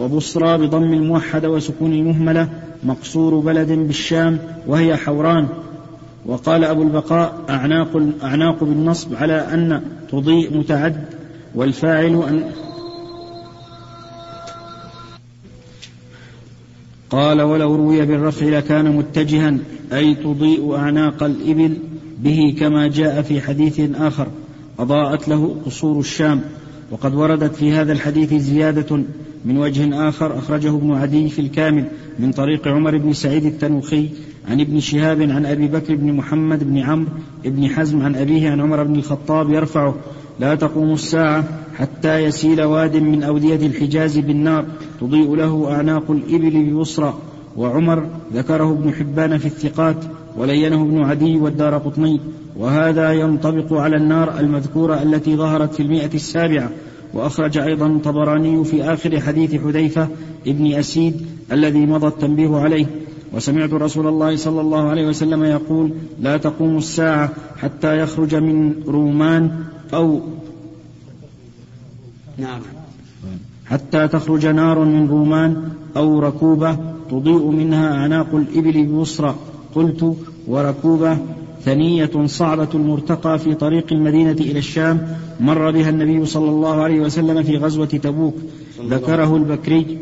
وبصرى 0.00 0.58
بضم 0.58 0.92
الموحدة 0.92 1.50
وسكون 1.50 1.92
المهملة 1.92 2.48
مقصور 2.82 3.34
بلد 3.38 3.72
بالشام 3.72 4.38
وهي 4.66 4.96
حوران. 4.96 5.48
وقال 6.26 6.64
أبو 6.64 6.82
البقاء 6.82 7.44
أعناق, 7.50 8.02
أعناق 8.22 8.64
بالنصب 8.64 9.14
على 9.14 9.34
أن 9.34 9.82
تضيء 10.10 10.58
متعد 10.58 11.04
والفاعل 11.54 12.22
أن 12.28 12.50
قال 17.10 17.42
ولو 17.42 17.74
روي 17.76 18.06
بالرفع 18.06 18.46
لكان 18.46 18.96
متجها 18.96 19.54
أي 19.92 20.14
تضيء 20.14 20.76
أعناق 20.76 21.22
الإبل 21.22 21.78
به 22.18 22.56
كما 22.60 22.88
جاء 22.88 23.22
في 23.22 23.40
حديث 23.40 23.80
آخر 23.94 24.26
أضاءت 24.78 25.28
له 25.28 25.56
قصور 25.66 26.00
الشام. 26.00 26.40
وقد 26.90 27.14
وردت 27.14 27.54
في 27.54 27.72
هذا 27.72 27.92
الحديث 27.92 28.34
زيادة 28.34 28.96
من 29.44 29.58
وجه 29.58 30.08
آخر 30.08 30.38
أخرجه 30.38 30.76
ابن 30.76 30.92
عدي 30.92 31.28
في 31.28 31.38
الكامل 31.38 31.84
من 32.18 32.32
طريق 32.32 32.68
عمر 32.68 32.98
بن 32.98 33.12
سعيد 33.12 33.44
التنوخي 33.44 34.08
عن 34.48 34.60
ابن 34.60 34.80
شهاب 34.80 35.22
عن 35.22 35.46
أبي 35.46 35.66
بكر 35.66 35.94
بن 35.94 36.12
محمد 36.12 36.64
بن 36.64 36.78
عمرو 36.78 37.10
بن 37.44 37.68
حزم 37.68 38.02
عن 38.02 38.14
أبيه 38.14 38.50
عن 38.50 38.60
عمر 38.60 38.82
بن 38.82 38.96
الخطاب 38.96 39.50
يرفعه 39.50 39.94
لا 40.40 40.54
تقوم 40.54 40.92
الساعة 40.92 41.44
حتى 41.76 42.18
يسيل 42.18 42.62
واد 42.62 42.96
من 42.96 43.22
أودية 43.22 43.66
الحجاز 43.66 44.18
بالنار 44.18 44.64
تضيء 45.00 45.34
له 45.34 45.72
أعناق 45.72 46.10
الإبل 46.10 46.70
ببصرى 46.70 47.18
وعمر 47.56 48.06
ذكره 48.34 48.72
ابن 48.72 48.92
حبان 48.92 49.38
في 49.38 49.46
الثقات 49.46 50.04
ولينه 50.38 50.82
ابن 50.82 51.02
عدي 51.02 51.36
والدار 51.36 51.78
قطني 51.78 52.20
وهذا 52.56 53.12
ينطبق 53.12 53.72
على 53.72 53.96
النار 53.96 54.40
المذكورة 54.40 55.02
التي 55.02 55.36
ظهرت 55.36 55.74
في 55.74 55.82
المئة 55.82 56.14
السابعة. 56.14 56.70
وأخرج 57.14 57.58
أيضا 57.58 57.86
الطبراني 57.86 58.64
في 58.64 58.82
آخر 58.82 59.20
حديث 59.20 59.54
حذيفة 59.54 60.08
ابن 60.46 60.72
أسيد 60.74 61.26
الذي 61.52 61.86
مضى 61.86 62.06
التنبيه 62.06 62.56
عليه. 62.56 62.86
وسمعت 63.32 63.72
رسول 63.72 64.06
الله 64.06 64.36
صلى 64.36 64.60
الله 64.60 64.88
عليه 64.88 65.06
وسلم 65.06 65.44
يقول 65.44 65.92
لا 66.20 66.36
تقوم 66.36 66.76
الساعة 66.76 67.32
حتى 67.56 67.98
يخرج 67.98 68.34
من 68.34 68.74
رومان 68.86 69.64
أو 69.94 70.20
نعم. 72.38 72.60
حتى 73.66 74.08
تخرج 74.08 74.46
نار 74.46 74.84
من 74.84 75.08
رومان 75.08 75.70
أو 75.96 76.18
ركوبة 76.18 76.76
تضيء 77.10 77.50
منها 77.50 77.94
أعناق 77.94 78.34
الإبل 78.34 78.86
ببصرى 78.86 79.34
قلت 79.78 80.16
وركوبة 80.46 81.18
ثنية 81.64 82.10
صعبة 82.26 82.68
المرتقى 82.74 83.38
في 83.38 83.54
طريق 83.54 83.92
المدينة 83.92 84.32
إلى 84.40 84.58
الشام 84.58 85.16
مر 85.40 85.70
بها 85.70 85.90
النبي 85.90 86.26
صلى 86.26 86.50
الله 86.50 86.82
عليه 86.82 87.00
وسلم 87.00 87.42
في 87.42 87.56
غزوة 87.56 87.86
تبوك. 87.86 88.34
ذكره 88.90 89.36
البكري 89.36 89.98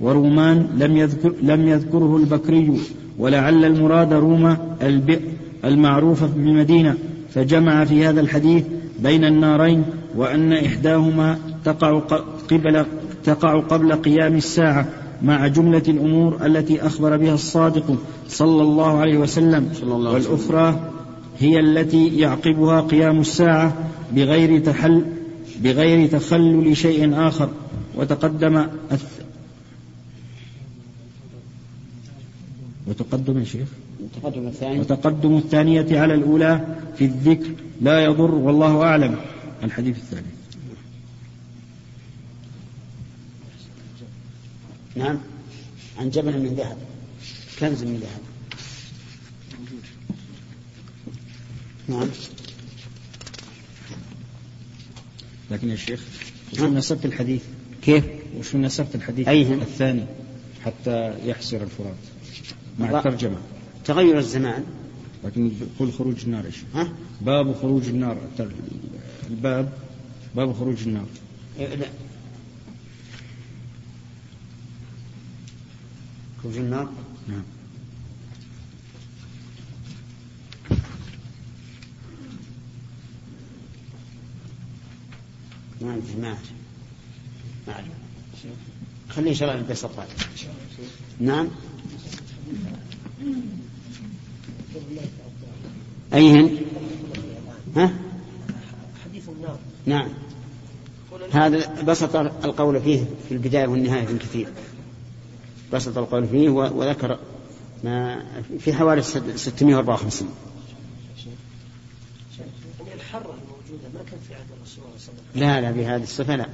ورومان 0.00 0.66
لم 0.78 0.96
يذكر 0.96 1.32
لم 1.42 1.68
يذكره 1.68 2.16
البكري 2.16 2.80
ولعل 3.18 3.64
المراد 3.64 4.12
روما 4.12 4.76
البئر 4.82 5.20
المعروفة 5.64 6.26
بالمدينة 6.26 6.94
فجمع 7.34 7.84
في 7.84 8.06
هذا 8.06 8.20
الحديث 8.20 8.64
بين 9.02 9.24
النارين 9.24 9.84
وأن 10.16 10.52
إحداهما 10.52 11.38
تقع 11.64 11.98
قبل 12.50 12.84
تقع 13.24 13.60
قبل 13.60 13.92
قيام 13.92 14.36
الساعة. 14.36 14.88
مع 15.22 15.46
جملة 15.46 15.82
الأمور 15.88 16.46
التي 16.46 16.86
أخبر 16.86 17.16
بها 17.16 17.34
الصادق 17.34 17.96
صلى 18.28 18.62
الله 18.62 18.98
عليه 18.98 19.18
وسلم. 19.18 19.72
والأخرى 19.82 20.90
هي 21.38 21.60
التي 21.60 22.18
يعقبها 22.18 22.80
قيام 22.80 23.20
الساعة 23.20 23.76
بغير 24.12 24.60
تحل 24.60 25.04
بغير 25.62 26.08
تخلل 26.08 26.76
شيء 26.76 27.28
آخر. 27.28 27.48
وتقدم 27.96 28.66
وتقدم 32.86 33.38
يا 33.38 33.44
شيخ. 33.44 33.68
وتقدم 34.04 34.46
الثاني 34.46 34.80
وتقدم 34.80 35.36
الثانية 35.36 36.00
على 36.00 36.14
الأولى 36.14 36.60
في 36.96 37.04
الذكر. 37.04 37.50
لا 37.80 38.04
يضر 38.04 38.34
والله 38.34 38.82
أعلم. 38.82 39.16
الحديث 39.64 39.96
الثاني 39.96 40.39
نعم. 44.96 45.18
عن 45.98 46.10
جبل 46.10 46.38
من 46.38 46.54
ذهب. 46.54 46.78
كنز 47.58 47.82
من 47.82 47.96
ذهب. 47.96 48.20
نعم. 51.88 52.08
لكن 55.50 55.70
يا 55.70 55.76
شيخ 55.76 56.04
وش 56.52 56.60
نعم. 56.60 56.74
نسبت 56.74 57.04
الحديث؟ 57.04 57.42
كيف؟ 57.82 58.04
وش 58.36 58.56
نسبت 58.56 58.94
الحديث؟ 58.94 59.28
أيهم؟ 59.28 59.60
الثاني 59.60 60.04
حتى 60.64 61.14
يحسر 61.28 61.62
الفرات. 61.62 61.94
مع 62.78 62.98
الترجمة. 62.98 63.38
تغير 63.84 64.18
الزمان. 64.18 64.64
لكن 65.24 65.52
يقول 65.76 65.92
خروج 65.92 66.24
النار 66.24 66.46
إيش؟ 66.46 66.56
ها؟ 66.74 66.92
باب 67.20 67.54
خروج 67.54 67.88
النار. 67.88 68.18
الباب 69.30 69.72
باب 70.36 70.52
خروج 70.52 70.82
النار. 70.86 71.06
إيه، 71.58 71.74
لا. 71.74 71.86
كفر 76.44 76.60
النار؟ 76.60 76.88
نعم. 77.28 77.42
ما 85.80 85.92
عندي 85.92 86.14
ما 86.20 86.28
أعرف. 86.28 86.50
ما 87.66 87.72
أعرف. 87.72 87.86
خليه 89.08 89.30
إن 89.30 89.34
شاء 89.34 89.48
الله 89.50 89.60
يلبس 89.60 89.84
الطالب 89.84 90.08
نعم 91.20 91.48
أيهن 96.14 96.58
ها؟ 97.76 97.92
حديث 99.04 99.28
النار 99.28 99.58
نعم. 99.86 100.08
هذا 101.32 101.82
بسط 101.82 102.16
القول 102.16 102.80
فيه 102.80 103.04
في 103.28 103.34
البداية 103.34 103.66
والنهاية 103.66 104.06
من 104.06 104.18
كثير. 104.18 104.48
بسط 105.72 105.98
القول 105.98 106.26
فيه 106.26 106.48
وذكر 106.48 107.18
ما 107.84 108.24
في 108.58 108.72
حوالي 108.72 109.02
654 109.02 110.28
الحرة 112.94 113.34
الموجودة 113.42 113.88
ما 113.94 114.04
في 114.28 114.34
عهد 114.34 114.46
الرسول 114.56 114.84
صلى 114.98 115.12
الله 115.34 115.46
عليه 115.46 115.56
وسلم 115.56 115.60
لا 115.60 115.60
لا 115.60 115.70
بهذه 115.70 116.02
الصفة 116.02 116.36
لا. 116.36 116.46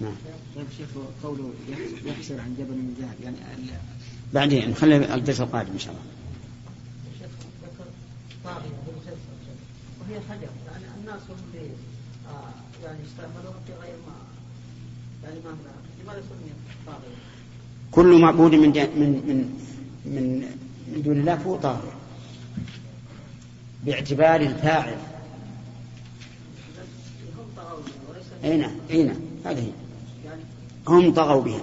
نعم. 0.00 0.14
طيب 0.56 0.66
شيخ 0.76 0.88
قوله 1.22 1.52
يحسر 2.04 2.40
عن 2.40 2.54
جبل 2.58 2.74
من 2.74 2.94
ذهب 3.00 3.14
يعني 3.22 3.36
بعدين 4.34 4.70
نخلي 4.70 5.14
الدرس 5.14 5.40
القادم 5.40 5.72
إن 5.72 5.78
شاء 5.78 5.92
الله. 5.92 6.04
طاغية 8.44 8.70
وهي 10.00 10.20
حجر 10.30 10.48
يعني 10.66 10.84
الناس 11.00 11.20
هم 11.30 11.36
اللي 11.54 11.70
يعني 12.84 12.98
استعملوها 13.06 13.60
في 13.66 13.72
غير 13.72 13.96
ما 14.06 14.14
يعني 15.24 15.40
ما 15.44 15.56
لماذا 16.02 16.20
سمي 16.20 16.52
طاغية؟ 16.86 17.29
كل 17.92 18.20
معبود 18.20 18.54
من 18.54 18.70
من 18.70 19.10
من 20.04 20.44
من 20.94 21.02
دون 21.02 21.20
الله 21.20 21.36
فهو 21.36 21.56
طاغية 21.56 22.00
باعتبار 23.84 24.40
الفاعل. 24.40 24.96
أي 28.44 28.56
نعم 28.56 28.74
أي 28.90 29.02
نعم 29.02 29.16
هذه. 29.44 29.72
هم 30.88 31.14
طغوا 31.14 31.42
بها. 31.42 31.60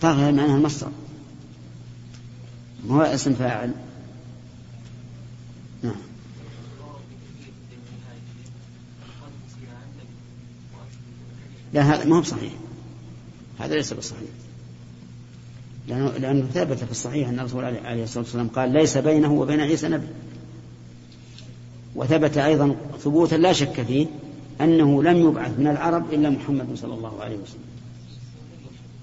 طغى 0.00 0.32
معناها 0.32 0.56
المصدر 0.56 0.90
هو 2.90 3.02
اسم 3.02 3.34
فاعل؟ 3.34 3.72
نعم. 5.82 5.94
لا 11.72 11.82
هذا 11.82 12.04
ما 12.04 12.16
هو 12.16 12.20
بصحيح. 12.20 12.52
هذا 13.58 13.74
ليس 13.74 13.92
بصحيح 13.92 14.28
لأنه, 15.88 16.10
لأنه 16.10 16.46
ثبت 16.46 16.78
في 16.78 16.90
الصحيح 16.90 17.28
أن 17.28 17.38
الرسول 17.38 17.64
عليه 17.64 18.04
الصلاة 18.04 18.24
والسلام 18.24 18.48
قال 18.48 18.72
ليس 18.72 18.96
بينه 18.96 19.32
وبين 19.32 19.60
عيسى 19.60 19.88
نبي. 19.88 20.06
وثبت 21.94 22.36
أيضا 22.38 22.76
ثبوتا 23.00 23.34
لا 23.34 23.52
شك 23.52 23.82
فيه 23.82 24.06
أنه 24.60 25.02
لم 25.02 25.16
يبعث 25.16 25.58
من 25.58 25.66
العرب 25.66 26.14
إلا 26.14 26.30
محمد 26.30 26.66
صلى 26.74 26.94
الله 26.94 27.22
عليه 27.22 27.36
وسلم. 27.36 27.64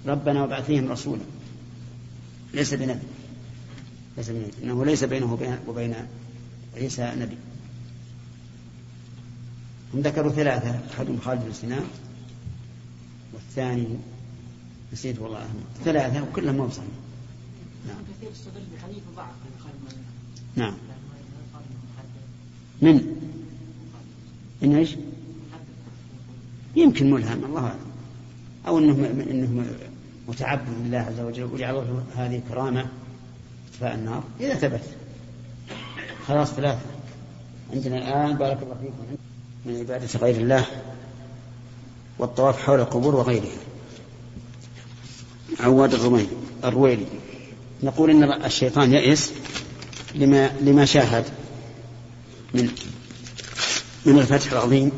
ربنا 0.08 0.42
وابعث 0.42 0.66
فيهم 0.66 0.92
رسولا. 0.92 1.22
ليس 2.54 2.74
بنبي. 2.74 3.00
ليس 4.18 4.30
بنبي. 4.30 4.52
إنه 4.64 4.86
ليس 4.86 5.04
بينه 5.04 5.58
وبين 5.68 5.96
عيسى 6.76 7.12
نبي. 7.18 7.38
هم 9.94 10.00
ذكروا 10.00 10.32
ثلاثة. 10.32 10.80
أحدهم 10.96 11.20
خالد 11.26 11.46
بن 11.46 11.54
سنان 11.54 11.84
والثاني 13.34 13.88
نسيت 14.94 15.20
والله 15.20 15.48
ثلاثة 15.86 16.24
وكلهم 16.24 16.56
مو 16.56 16.66
بصحيح. 16.66 16.86
نعم. 17.88 17.98
كثير 18.18 18.32
استدل 18.32 18.64
بحديث 18.76 19.04
ضعف 19.16 19.52
نعم. 20.56 20.74
من؟ 22.82 23.16
من 24.62 24.76
إيش؟ 24.76 24.96
يمكن 26.76 27.12
ملهم 27.12 27.46
الله 27.46 27.62
أعلم. 27.62 27.92
أو 28.68 28.78
إنه 28.78 28.94
إنه 29.32 29.66
متعبد 30.28 30.70
لله 30.86 30.98
عز 30.98 31.20
وجل 31.20 31.44
وجعل 31.44 31.76
له 31.76 32.04
هذه 32.16 32.42
كرامه 32.50 32.86
اطفاء 33.70 33.96
النار. 33.96 34.24
إذا 34.40 34.56
ثبت. 34.56 34.84
خلاص 36.28 36.52
ثلاثة. 36.52 36.82
عندنا 37.74 37.98
الآن 37.98 38.38
بارك 38.38 38.64
الله 38.64 38.76
فيكم 38.76 39.18
من 39.66 39.80
عبادة 39.80 40.20
غير 40.20 40.36
الله 40.36 40.66
والطواف 42.20 42.64
حول 42.64 42.80
القبور 42.80 43.16
وغيرها. 43.16 43.71
عواد 45.60 45.94
الرمي 45.94 46.28
الرويلي. 46.64 47.06
نقول 47.84 48.10
إن 48.10 48.24
الشيطان 48.46 48.94
يئس 48.94 49.32
لما 50.16 50.52
لما 50.62 50.86
شاهد 50.86 51.26
من 52.54 52.70
من 54.06 54.20
الفتح 54.20 54.52
العظيم. 54.52 54.92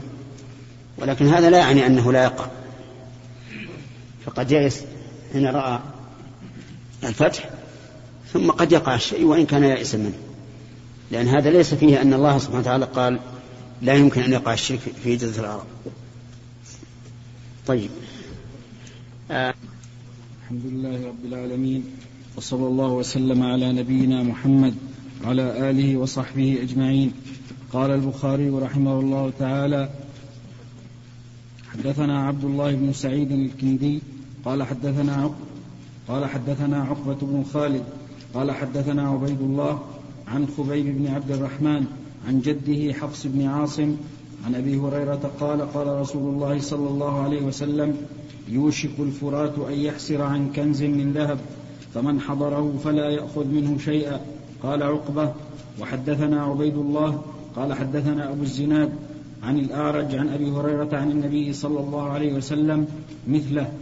ولكن 0.97 1.27
هذا 1.27 1.49
لا 1.49 1.57
يعني 1.57 1.85
أنه 1.85 2.11
لا 2.11 2.23
يقع. 2.23 2.45
فقد 4.25 4.51
يئس 4.51 4.81
حين 5.33 5.47
رأى 5.47 5.79
الفتح 7.03 7.49
ثم 8.33 8.51
قد 8.51 8.71
يقع 8.71 8.95
الشيء 8.95 9.23
وإن 9.23 9.45
كان 9.45 9.63
يائسا 9.63 9.97
منه. 9.97 10.17
لأن 11.11 11.27
هذا 11.27 11.49
ليس 11.49 11.73
فيه 11.73 12.01
أن 12.01 12.13
الله 12.13 12.37
سبحانه 12.37 12.59
وتعالى 12.59 12.85
قال 12.85 13.19
لا 13.81 13.93
يمكن 13.93 14.21
أن 14.21 14.33
يقع 14.33 14.53
الشرك 14.53 14.79
في 15.03 15.15
جزيرة 15.15 15.45
العرب. 15.45 15.65
طيب. 17.67 17.89
الحمد 20.53 20.73
لله 20.73 21.07
رب 21.07 21.25
العالمين 21.25 21.83
وصلى 22.37 22.67
الله 22.67 22.91
وسلم 22.93 23.43
على 23.43 23.73
نبينا 23.73 24.23
محمد 24.23 24.73
وعلى 25.23 25.69
آله 25.69 25.97
وصحبه 25.97 26.59
أجمعين. 26.61 27.11
قال 27.73 27.91
البخاري 27.91 28.49
رحمه 28.49 28.99
الله 28.99 29.31
تعالى 29.39 29.89
حدثنا 31.71 32.27
عبد 32.27 32.43
الله 32.43 32.75
بن 32.75 32.93
سعيد 32.93 33.31
الكندي 33.31 34.01
قال 34.45 34.63
حدثنا 34.63 35.31
قال 36.07 36.25
حدثنا 36.25 36.83
عقبة 36.83 37.17
بن 37.21 37.43
خالد 37.53 37.83
قال 38.33 38.51
حدثنا 38.51 39.09
عبيد 39.09 39.41
الله 39.41 39.81
عن 40.27 40.47
خبيب 40.57 40.85
بن 40.97 41.07
عبد 41.07 41.31
الرحمن 41.31 41.85
عن 42.27 42.41
جده 42.41 42.93
حفص 42.93 43.27
بن 43.27 43.45
عاصم 43.45 43.95
عن 44.45 44.55
أبي 44.55 44.77
هريرة 44.77 45.31
قال 45.39 45.73
قال 45.73 45.87
رسول 45.87 46.33
الله 46.33 46.59
صلى 46.59 46.89
الله 46.89 47.21
عليه 47.23 47.41
وسلم 47.41 47.97
يوشك 48.47 48.99
الفرات 48.99 49.59
أن 49.59 49.73
يحسر 49.73 50.21
عن 50.21 50.51
كنز 50.51 50.83
من 50.83 51.13
ذهب 51.13 51.39
فمن 51.93 52.21
حضره 52.21 52.79
فلا 52.83 53.09
يأخذ 53.09 53.45
منه 53.45 53.77
شيئا. 53.77 54.19
قال 54.63 54.83
عقبة 54.83 55.33
وحدثنا 55.81 56.43
عبيد 56.43 56.77
الله 56.77 57.21
قال 57.55 57.73
حدثنا 57.73 58.29
أبو 58.29 58.43
الزناد 58.43 58.89
عن 59.43 59.59
الأعرج 59.59 60.15
عن 60.15 60.29
أبي 60.29 60.51
هريرة 60.51 60.97
عن 60.97 61.11
النبي 61.11 61.53
صلى 61.53 61.79
الله 61.79 62.09
عليه 62.09 62.33
وسلم 62.33 62.87
مثله 63.27 63.73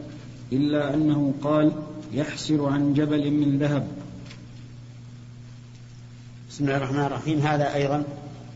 إلا 0.51 0.93
أنه 0.93 1.33
قال 1.43 1.71
يحسر 2.13 2.65
عن 2.65 2.93
جبل 2.93 3.31
من 3.31 3.59
ذهب. 3.59 3.87
بسم 6.49 6.63
الله 6.63 6.77
الرحمن 6.77 7.05
الرحيم. 7.05 7.39
هذا 7.39 7.73
أيضا 7.75 8.03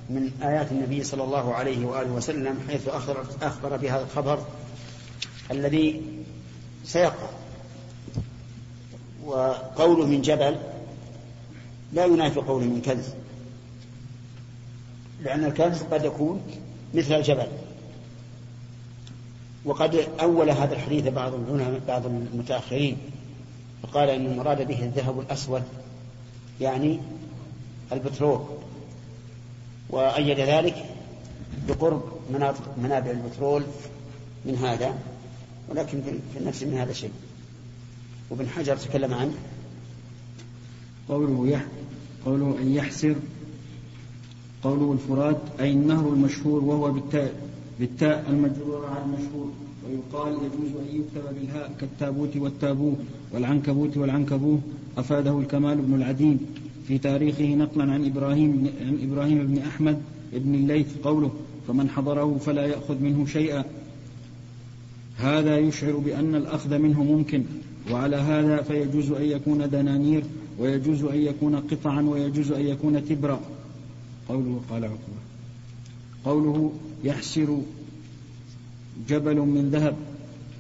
من 0.10 0.32
آيات 0.44 0.72
النبي 0.72 1.04
صلى 1.04 1.24
الله 1.24 1.54
عليه 1.54 1.86
وآله 1.86 2.12
وسلم 2.12 2.56
حيث 2.68 2.88
أخبر, 2.88 3.18
أخبر 3.42 3.78
بهذا 3.78 4.04
الخبر 4.04 4.40
الذي 5.52 6.02
سيقع. 6.86 7.28
وقوله 9.26 10.06
من 10.06 10.22
جبل 10.22 10.58
لا 11.94 12.06
ينافي 12.06 12.40
قوله 12.40 12.66
من 12.66 12.82
كنز. 12.82 13.06
لأن 15.24 15.46
الكنز 15.46 15.84
قد 15.84 16.06
يكون 16.06 16.42
مثل 16.94 17.14
الجبل. 17.14 17.48
وقد 19.66 19.96
أول 20.22 20.50
هذا 20.50 20.74
الحديث 20.74 21.08
بعض 21.08 21.34
بعض 21.88 22.06
المتأخرين. 22.06 22.98
فقال 23.84 24.10
أن 24.10 24.26
المراد 24.26 24.68
به 24.68 24.84
الذهب 24.84 25.20
الأسود 25.20 25.64
يعني 26.62 27.00
البترول. 27.92 28.42
وأيد 29.90 30.40
ذلك 30.40 30.86
بقرب 31.68 32.04
مناطق 32.34 32.78
منابع 32.78 33.12
البترول 33.12 33.64
من 34.46 34.56
هذا. 34.56 34.94
ولكن 35.70 36.02
في 36.34 36.40
النفس 36.40 36.64
من 36.64 36.74
هذا 36.74 36.94
شيء. 36.94 37.12
وابن 38.30 38.48
حجر 38.48 38.78
تكلم 38.78 39.14
عنه. 39.14 39.34
قوله 41.10 41.48
يح 41.48 41.66
قوله 42.26 42.58
أن 42.62 42.72
يحسر. 42.72 43.16
قوله 44.64 44.94
الفرات 44.94 45.38
أي 45.60 45.72
النهر 45.72 46.14
المشهور 46.14 46.64
وهو 46.64 46.92
بالتاء. 46.92 47.50
بالتاء 47.80 48.26
المجرورة 48.30 48.88
على 48.88 49.04
المشهور. 49.06 49.52
ويقال 49.90 50.34
يجوز 50.34 50.72
أن 50.82 50.96
يكتب 50.96 51.36
بالهاء 51.36 51.72
كالتابوت 51.80 52.38
والتابوه 52.38 52.96
والعنكبوت 53.34 53.98
والعنكبوه. 53.98 54.60
أفاده 54.98 55.40
الكمال 55.40 55.78
بن 55.78 55.94
العديم. 55.94 56.40
في 56.88 56.98
تاريخه 56.98 57.56
نقلا 57.56 57.94
عن 57.94 58.06
إبراهيم 58.06 58.70
عن 58.82 59.10
إبراهيم 59.12 59.48
بن 59.48 59.58
أحمد 59.58 60.02
بن 60.34 60.56
الليث 60.56 60.88
قوله 61.04 61.32
فمن 61.68 61.90
حضره 61.90 62.38
فلا 62.46 62.66
يأخذ 62.66 63.00
منه 63.02 63.26
شيئا. 63.26 63.66
هذا 65.18 65.58
يشعر 65.58 65.92
بأن 65.92 66.36
الأخذ 66.36 66.78
منه 66.78 67.04
ممكن 67.04 67.44
وعلى 67.92 68.16
هذا 68.16 68.62
فيجوز 68.62 69.12
أن 69.12 69.24
يكون 69.24 69.70
دنانير 69.70 70.24
ويجوز 70.60 71.04
أن 71.04 71.18
يكون 71.18 71.56
قطعا 71.56 72.02
ويجوز 72.02 72.52
أن 72.52 72.66
يكون 72.68 73.06
تبرا. 73.06 73.40
قوله 74.30 74.62
قال 74.70 74.86
عقبة. 74.86 74.98
قوله 76.26 76.72
يحسر 77.04 77.62
جبل 79.10 79.36
من 79.36 79.70
ذهب 79.70 79.96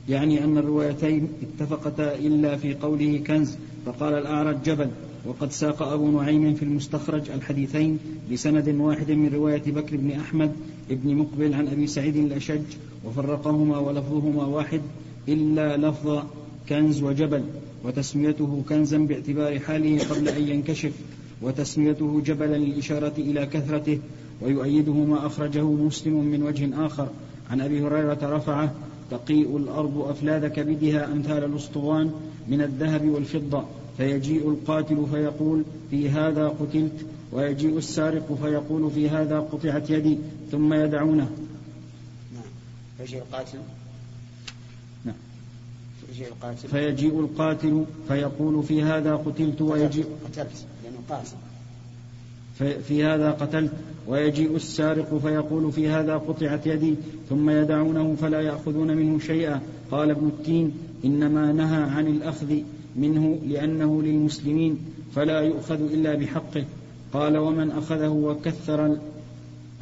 يعني 0.09 0.43
أن 0.43 0.57
الروايتين 0.57 1.27
اتفقتا 1.43 2.15
إلا 2.15 2.57
في 2.57 2.73
قوله 2.73 3.17
كنز 3.17 3.55
فقال 3.85 4.13
الأعرج 4.13 4.63
جبل. 4.63 4.89
وقد 5.25 5.51
ساق 5.51 5.81
أبو 5.81 6.21
نعيم 6.21 6.53
في 6.53 6.63
المستخرج 6.63 7.29
الحديثين 7.29 7.99
بسند 8.31 8.69
واحد 8.69 9.11
من 9.11 9.33
رواية 9.33 9.63
بكر 9.71 9.97
بن 9.97 10.11
أحمد 10.11 10.51
بن 10.89 11.15
مقبل 11.15 11.53
عن 11.53 11.67
أبي 11.67 11.87
سعيد 11.87 12.15
الأشج 12.15 12.61
وفرقهما 13.07 13.77
ولفظهما 13.77 14.45
واحد 14.45 14.81
إلا 15.29 15.77
لفظ 15.77 16.23
كنز 16.69 17.03
وجبل 17.03 17.43
وتسميته 17.83 18.63
كنزا 18.69 18.97
باعتبار 18.97 19.59
حاله 19.59 20.03
قبل 20.03 20.29
أن 20.29 20.47
ينكشف 20.47 20.93
وتسميته 21.41 22.21
جبلا 22.25 22.55
للإشارة 22.55 23.13
إلى 23.17 23.45
كثرته 23.45 23.99
ويؤيده 24.41 24.93
ما 24.93 25.25
أخرجه 25.25 25.63
مسلم 25.63 26.23
من 26.23 26.43
وجه 26.43 26.85
آخر. 26.85 27.07
عن 27.49 27.61
أبي 27.61 27.81
هريرة 27.81 28.17
رفعه 28.23 28.73
تقيء 29.11 29.57
الأرض 29.57 29.97
أفلاذ 29.97 30.47
كبدها 30.47 31.13
أمثال 31.13 31.43
الأسطوان 31.43 32.11
من 32.47 32.61
الذهب 32.61 33.09
والفضة 33.09 33.63
فيجيء 33.97 34.49
القاتل 34.49 35.05
فيقول 35.11 35.63
في 35.91 36.09
هذا 36.09 36.47
قتلت 36.47 37.05
ويجيء 37.31 37.77
السارق 37.77 38.37
فيقول 38.43 38.91
في 38.91 39.09
هذا 39.09 39.39
قطعت 39.39 39.89
يدي 39.89 40.17
ثم 40.51 40.73
يدعونه. 40.73 41.29
فيجيء 42.97 43.19
القاتل؟ 43.19 43.57
نعم. 45.05 45.15
فيجيء 46.07 46.27
القاتل؟ 46.27 46.67
فيجيء 46.67 47.19
القاتل 47.19 47.85
فيقول 48.07 48.63
في 48.63 48.83
هذا 48.83 49.15
قتلت 49.15 49.61
ويجيء 49.61 50.05
قتلت 50.25 50.65
لأنه 50.83 50.97
قاتل. 51.09 51.37
في 52.83 53.03
هذا 53.03 53.31
قتلت 53.31 53.71
ويجيء 54.07 54.55
السارق 54.55 55.17
فيقول 55.17 55.71
في 55.71 55.89
هذا 55.89 56.17
قطعت 56.17 56.67
يدي 56.67 56.95
ثم 57.29 57.49
يدعونه 57.49 58.15
فلا 58.21 58.41
يأخذون 58.41 58.97
منه 58.97 59.19
شيئا. 59.19 59.61
قال 59.91 60.11
ابن 60.11 60.27
التين 60.27 60.73
إنما 61.05 61.51
نهى 61.51 61.83
عن 61.83 62.07
الأخذ 62.07 62.57
منه 62.95 63.39
لأنه 63.47 64.01
للمسلمين 64.01 64.77
فلا 65.15 65.39
يؤخذ 65.39 65.81
إلا 65.81 66.15
بحقه. 66.15 66.65
قال 67.13 67.37
ومن 67.37 67.71
أخذه 67.71 68.07
وكثر 68.07 68.97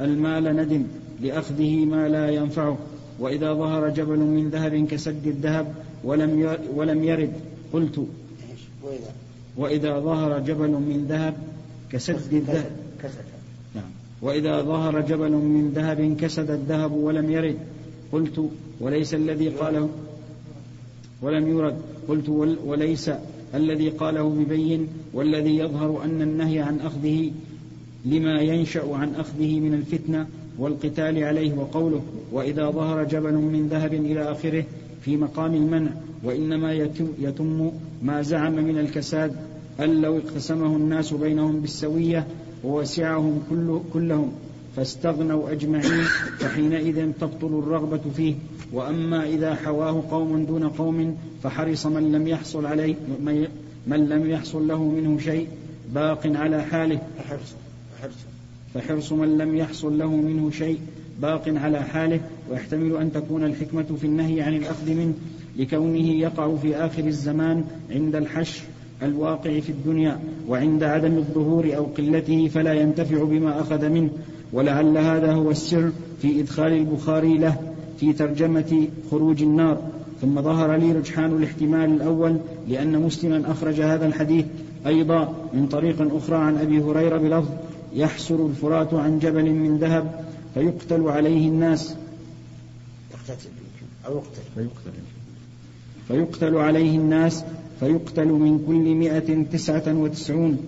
المال 0.00 0.56
ندم 0.56 0.84
لأخذه 1.20 1.84
ما 1.84 2.08
لا 2.08 2.30
ينفعه. 2.30 2.78
وإذا 3.18 3.52
ظهر 3.52 3.88
جبل 3.88 4.18
من 4.18 4.50
ذهب 4.50 4.86
كسد 4.86 5.26
الذهب 5.26 5.74
ولم 6.04 6.58
ولم 6.74 7.04
يرد 7.04 7.32
قلت. 7.72 8.06
وإذا 9.56 10.00
ظهر 10.00 10.38
جبل 10.38 10.70
من 10.70 11.06
ذهب 11.08 11.34
كسد 11.90 12.32
الذهب. 12.32 12.70
نعم. 13.74 13.90
وإذا 14.22 14.62
ظهر 14.62 15.00
جبل 15.00 15.30
من 15.30 15.72
ذهب 15.74 16.16
كسد 16.20 16.50
الذهب 16.50 16.92
ولم 16.92 17.30
يرد 17.30 17.58
قلت. 18.12 18.50
وليس 18.80 19.14
الذي 19.14 19.48
قاله 19.48 19.88
ولم 21.22 21.48
يرد 21.48 21.76
قلت. 22.08 22.28
وليس 22.64 23.10
الذي 23.54 23.88
قاله 23.88 24.28
ببين 24.28 24.88
والذي 25.12 25.56
يظهر 25.58 26.04
أن 26.04 26.22
النهي 26.22 26.58
عن 26.60 26.80
أخذه 26.80 27.30
لما 28.04 28.40
ينشأ 28.40 28.94
عن 28.94 29.14
أخذه 29.14 29.60
من 29.60 29.74
الفتنة 29.74 30.26
والقتال 30.58 31.24
عليه 31.24 31.54
وقوله 31.54 32.02
وإذا 32.32 32.70
ظهر 32.70 33.04
جبل 33.04 33.32
من 33.34 33.68
ذهب 33.68 33.94
إلى 33.94 34.32
آخره 34.32 34.64
في 35.02 35.16
مقام 35.16 35.54
المنع 35.54 35.90
وإنما 36.24 36.72
يتم, 37.18 37.70
ما 38.02 38.22
زعم 38.22 38.54
من 38.54 38.78
الكساد 38.78 39.36
أن 39.80 40.00
لو 40.02 40.18
اقتسمه 40.18 40.76
الناس 40.76 41.12
بينهم 41.14 41.60
بالسوية 41.60 42.26
ووسعهم 42.64 43.42
كل 43.50 43.80
كلهم 43.92 44.32
فاستغنوا 44.76 45.52
أجمعين 45.52 46.04
فحينئذ 46.38 47.12
تبطل 47.20 47.58
الرغبة 47.58 48.00
فيه. 48.16 48.34
وأما 48.72 49.24
إذا 49.28 49.54
حواه 49.54 50.04
قوم 50.10 50.44
دون 50.44 50.68
قوم 50.68 51.18
فحرص 51.42 51.86
من 51.86 52.12
لم 52.12 52.28
يحصل 52.28 52.66
عليه 52.66 52.94
من 53.86 54.08
لم 54.08 54.30
يحصل 54.30 54.68
له 54.68 54.84
منه 54.84 55.18
شيء 55.18 55.48
باق 55.94 56.26
على 56.26 56.62
حاله. 56.62 57.00
فحرص, 57.18 57.54
فحرص 58.74 59.12
من 59.12 59.38
لم 59.38 59.56
يحصل 59.56 59.98
له 59.98 60.16
منه 60.16 60.50
شيء 60.50 60.78
باق 61.22 61.42
على 61.48 61.82
حاله 61.82 62.20
ويحتمل 62.50 62.96
أن 62.96 63.12
تكون 63.12 63.44
الحكمة 63.44 63.86
في 64.00 64.06
النهي 64.06 64.40
عن 64.40 64.54
الأخذ 64.54 64.90
منه 64.90 65.14
لكونه 65.56 66.10
يقع 66.10 66.56
في 66.56 66.76
آخر 66.76 67.04
الزمان 67.04 67.64
عند 67.90 68.16
الحش 68.16 68.62
الواقع 69.02 69.60
في 69.60 69.70
الدنيا 69.70 70.20
وعند 70.48 70.82
عدم 70.82 71.16
الظهور 71.18 71.76
أو 71.76 71.84
قلته 71.84 72.48
فلا 72.48 72.72
ينتفع 72.72 73.24
بما 73.24 73.60
أخذ 73.60 73.88
منه 73.88 74.10
ولعل 74.52 74.98
هذا 74.98 75.32
هو 75.32 75.50
السر 75.50 75.90
في 76.22 76.40
إدخال 76.40 76.72
البخاري 76.72 77.38
له 77.38 77.56
في 78.00 78.12
ترجمة 78.12 78.88
خروج 79.10 79.42
النار. 79.42 79.82
ثم 80.22 80.42
ظهر 80.42 80.76
لي 80.76 80.92
رجحان 80.92 81.36
الاحتمال 81.36 81.92
الأول 81.92 82.36
لأن 82.68 83.02
مسلما 83.02 83.50
أخرج 83.50 83.80
هذا 83.80 84.06
الحديث 84.06 84.44
أيضا 84.86 85.34
من 85.54 85.66
طريق 85.66 86.14
أخرى 86.16 86.36
عن 86.36 86.56
أبي 86.56 86.80
هريرة 86.80 87.16
بلفظ 87.18 87.48
يحسر 87.94 88.46
الفرات 88.46 88.94
عن 88.94 89.18
جبل 89.18 89.50
من 89.50 89.78
ذهب 89.78 90.24
فيقتل 90.54 91.08
عليه 91.08 91.48
الناس. 91.48 91.94
يقتتل 93.12 93.48
أو 94.06 94.16
يقتل. 94.16 94.42
فيقتل. 94.54 94.92
فيقتل 96.08 96.56
عليه 96.56 96.98
الناس 96.98 97.44
فيقتل 97.80 98.28
من 98.28 98.64
كل 98.66 98.94
مئة 98.94 99.42
تسعة 99.52 99.94
وتسعون. 99.94 100.58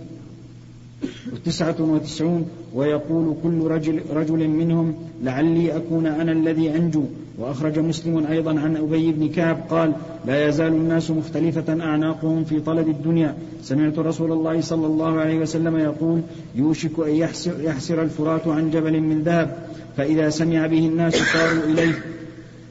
تسعة 1.45 1.75
وتسعون 1.79 2.49
ويقول 2.73 3.35
كل 3.43 3.67
رجل, 3.67 4.01
رجل 4.13 4.47
منهم 4.47 4.95
لعلي 5.23 5.77
أكون 5.77 6.05
أنا 6.05 6.31
الذي 6.31 6.75
أنجو. 6.75 7.03
وأخرج 7.37 7.79
مسلم 7.79 8.25
أيضا 8.25 8.59
عن 8.59 8.77
أبي 8.77 9.11
بن 9.11 9.29
كعب 9.29 9.57
قال 9.69 9.93
لا 10.25 10.47
يزال 10.47 10.67
الناس 10.73 11.11
مختلفة 11.11 11.83
أعناقهم 11.83 12.43
في 12.43 12.59
طلب 12.59 12.87
الدنيا. 12.87 13.35
سمعت 13.63 13.99
رسول 13.99 14.31
الله 14.31 14.61
صلى 14.61 14.87
الله 14.87 15.19
عليه 15.19 15.39
وسلم 15.39 15.77
يقول 15.77 16.21
يوشك 16.55 16.99
أن 16.99 17.15
يحسر, 17.15 17.63
يحسر 17.63 18.01
الفرات 18.03 18.47
عن 18.47 18.71
جبل 18.71 19.01
من 19.01 19.23
ذهب 19.23 19.57
فإذا 19.97 20.29
سمع 20.29 20.67
به 20.67 20.87
الناس 20.87 21.15
صاروا 21.15 21.63
إليه 21.63 22.03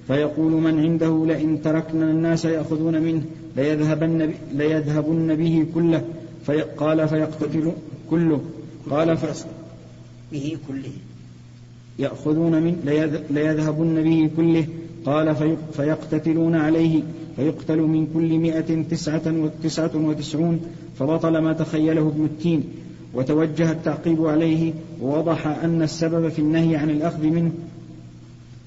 فيقول 0.07 0.53
من 0.53 0.81
عنده 0.81 1.27
لئن 1.27 1.63
تركنا 1.63 2.11
الناس 2.11 2.45
يأخذون 2.45 3.03
منه 3.03 3.23
ليذهبن, 3.57 4.35
ليذهبن 4.53 5.35
به 5.35 5.67
كله. 5.75 6.03
قال 6.77 7.09
فيقتتل 7.09 7.73
كله. 8.11 8.41
قال 8.91 9.17
ف... 9.17 9.47
به 10.33 10.57
كله. 10.69 10.93
يأخذون 11.99 12.63
من 12.63 12.77
ليذهبن 13.31 14.03
به 14.03 14.31
كله. 14.37 14.67
قال 15.07 15.37
في 15.37 15.57
فيقتتلون 15.73 16.55
عليه. 16.55 17.03
فيقتل 17.37 17.79
من 17.79 18.07
كل 18.15 18.39
مئة 18.39 18.83
تسعة 18.91 19.23
وتسعة 19.27 19.91
وتسعون. 19.95 20.61
فبطل 20.99 21.39
ما 21.39 21.53
تخيله 21.53 22.09
ابن 22.09 22.25
التين. 22.25 22.65
وتوجه 23.15 23.71
التعقيب 23.71 24.27
عليه. 24.27 24.73
ووضح 25.03 25.47
أن 25.47 25.83
السبب 25.83 26.29
في 26.29 26.39
النهي 26.39 26.77
عن 26.77 26.91
الأخذ 26.91 27.27
منه. 27.27 27.51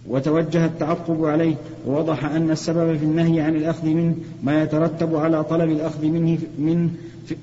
وتوجه 0.08 0.66
التعقب 0.66 1.26
عليه. 1.26 1.56
ووضح 1.88 2.26
أن 2.26 2.52
السبب 2.52 2.98
في 2.98 3.06
النهي 3.06 3.42
عن 3.42 3.56
الأخذ 3.56 3.88
منه 3.88 4.16
ما 4.44 4.64
يترتب 4.64 5.16
على 5.16 5.44
طلب 5.44 5.72
الأخذ 5.72 6.06
منه 6.06 6.38
من, 6.60 6.90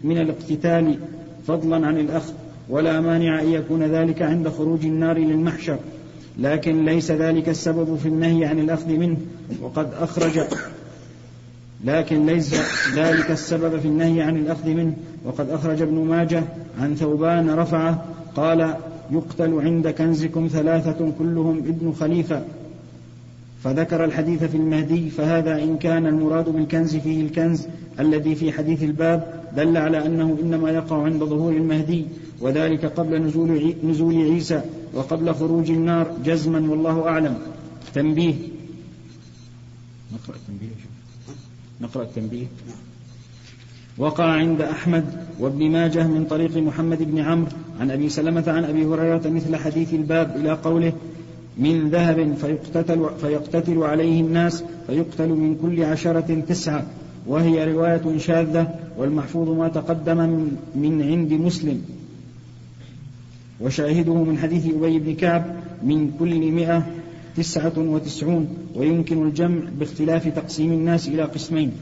من 0.04 0.18
الاقتتال 0.18 0.98
فضلا 1.46 1.86
عن 1.86 1.98
الأخذ. 1.98 2.32
ولا 2.68 3.00
مانع 3.00 3.42
أن 3.42 3.48
يكون 3.48 3.82
ذلك 3.82 4.22
عند 4.22 4.48
خروج 4.48 4.84
النار 4.84 5.18
للمحشر 5.18 5.78
لكن 6.38 6.84
ليس 6.84 7.10
ذلك 7.10 7.48
السبب 7.48 7.96
في 7.96 8.08
النهي 8.08 8.44
عن 8.44 8.58
الأخذ 8.58 8.88
منه 8.88 9.16
وقد 9.62 9.88
أخرج 10.00 10.40
لكن 11.84 12.26
ليس 12.26 12.54
ذلك 12.94 13.30
السبب 13.30 13.80
في 13.80 13.88
النهي 13.88 14.22
عن 14.22 14.36
الأخذ 14.36 14.68
منه 14.68 14.94
وقد 15.24 15.50
أخرج 15.50 15.82
ابن 15.82 15.94
ماجه 15.94 16.42
عن 16.80 16.94
ثوبان 16.94 17.50
رفعه 17.50 18.04
قال 18.36 18.74
يقتل 19.10 19.60
عند 19.60 19.88
كنزكم 19.88 20.48
ثلاثة 20.52 21.12
كلهم 21.18 21.58
ابن 21.58 21.92
خليفة 21.92 22.42
فذكر 23.64 24.04
الحديث 24.04 24.44
في 24.44 24.56
المهدي 24.56 25.10
فهذا 25.10 25.62
إن 25.62 25.78
كان 25.78 26.06
المراد 26.06 26.48
بالكنز 26.48 26.96
فيه 26.96 27.22
الكنز 27.22 27.66
الذي 28.00 28.34
في 28.34 28.52
حديث 28.52 28.82
الباب 28.82 29.42
دل 29.56 29.76
على 29.76 30.06
أنه 30.06 30.38
إنما 30.42 30.70
يقع 30.70 31.02
عند 31.02 31.24
ظهور 31.24 31.52
المهدي. 31.52 32.04
وذلك 32.40 32.84
قبل 32.84 33.22
نزول 33.22 33.74
نزول 33.84 34.14
عيسى 34.14 34.60
وقبل 34.94 35.34
خروج 35.34 35.70
النار 35.70 36.16
جزما 36.24 36.70
والله 36.70 37.08
أعلم. 37.08 37.38
تنبيه. 37.94 38.34
نقرأ 40.12 40.36
التنبيه 40.36 40.74
نقرأ 41.80 42.02
التنبيه. 42.02 42.46
وقع 43.98 44.24
عند 44.24 44.60
أحمد 44.60 45.04
وابن 45.40 45.70
ماجه 45.70 46.06
من 46.06 46.24
طريق 46.24 46.56
محمد 46.56 47.02
بن 47.02 47.18
عمرو 47.18 47.50
عن 47.80 47.90
أبي 47.90 48.08
سلمة 48.08 48.44
عن 48.46 48.64
أبي 48.64 48.86
هريرة 48.86 49.22
مثل 49.28 49.56
حديث 49.56 49.94
الباب 49.94 50.36
إلى 50.36 50.52
قوله 50.52 50.92
من 51.58 51.90
ذهب 51.90 52.34
فيقتتل, 52.34 53.10
فيقتتل 53.20 53.82
عليه 53.82 54.20
الناس 54.20 54.64
فيقتل 54.86 55.28
من 55.28 55.58
كل 55.62 55.84
عشرة 55.84 56.44
تسعة. 56.48 56.86
وهي 57.26 57.72
رواية 57.72 58.18
شاذة 58.18 58.74
والمحفوظ 58.98 59.48
ما 59.48 59.68
تقدم 59.68 60.16
من, 60.16 60.56
من 60.74 61.02
عند 61.02 61.32
مسلم. 61.32 61.95
وشاهده 63.60 64.14
من 64.14 64.38
حديث 64.38 64.66
أبي 64.66 64.98
بن 64.98 65.14
كعب 65.14 65.62
من 65.82 66.16
كل 66.18 66.52
مئة 66.52 66.86
تسعة 67.36 67.78
وتسعون 67.78 68.68
ويمكن 68.74 69.26
الجمع 69.26 69.70
باختلاف 69.78 70.28
تقسيم 70.28 70.72
الناس 70.72 71.08
إلى 71.08 71.22
قسمين. 71.22 71.72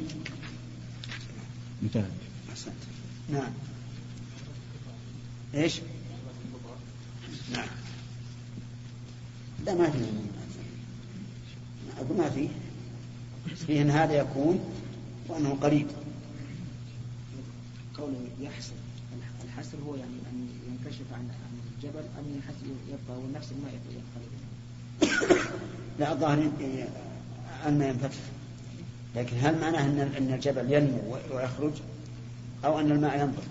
انتهى. 1.83 2.05
نعم. 3.33 3.53
إيش؟ 5.55 5.81
نعم. 7.53 7.69
لا 9.67 9.75
ما 9.75 9.91
في. 9.91 9.99
أقول 11.99 12.19
ما 12.19 12.31
في. 12.31 12.49
فيه 13.67 13.83
أن 13.83 13.91
هذا 13.91 14.13
يكون 14.13 14.61
وأنه 15.29 15.59
قريب. 15.63 15.87
قوله 17.99 18.29
يحسن 18.41 18.73
الحسر 19.45 19.79
هو 19.87 19.95
يعني 19.95 20.13
أن 20.33 20.49
ينكشف 20.69 21.13
عن 21.13 21.29
الجبل 21.85 22.05
أم 22.19 22.41
يبقى 22.89 23.21
والنفس 23.21 23.53
الماء 23.53 23.73
يبقى 23.75 25.35
لا 25.99 26.13
الظاهر 26.13 26.51
الماء 27.67 27.89
ينفتح. 27.89 28.19
لكن 29.17 29.37
هل 29.41 29.61
معناه 29.61 29.85
أن 30.19 30.35
الجبل 30.35 30.73
ينمو 30.73 31.19
ويخرج؟ 31.31 31.73
أو 32.65 32.81
أن 32.81 32.93
الماء 32.93 33.21
ينضب 33.21 33.43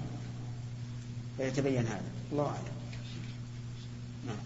فيتبين 1.37 1.85
هذا. 1.85 2.01
الله 2.31 2.45
أعلم. 2.45 2.73
نعم. 4.27 4.37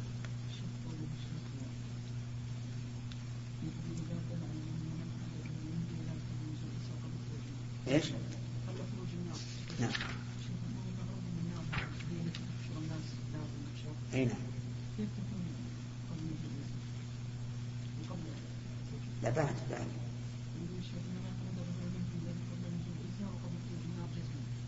إيش؟ 7.88 8.06
نعم. 9.80 10.17
اي 14.14 14.26
نعم 14.26 14.48
لا 19.24 19.30
بعد 19.30 19.56
بعد. 19.72 19.88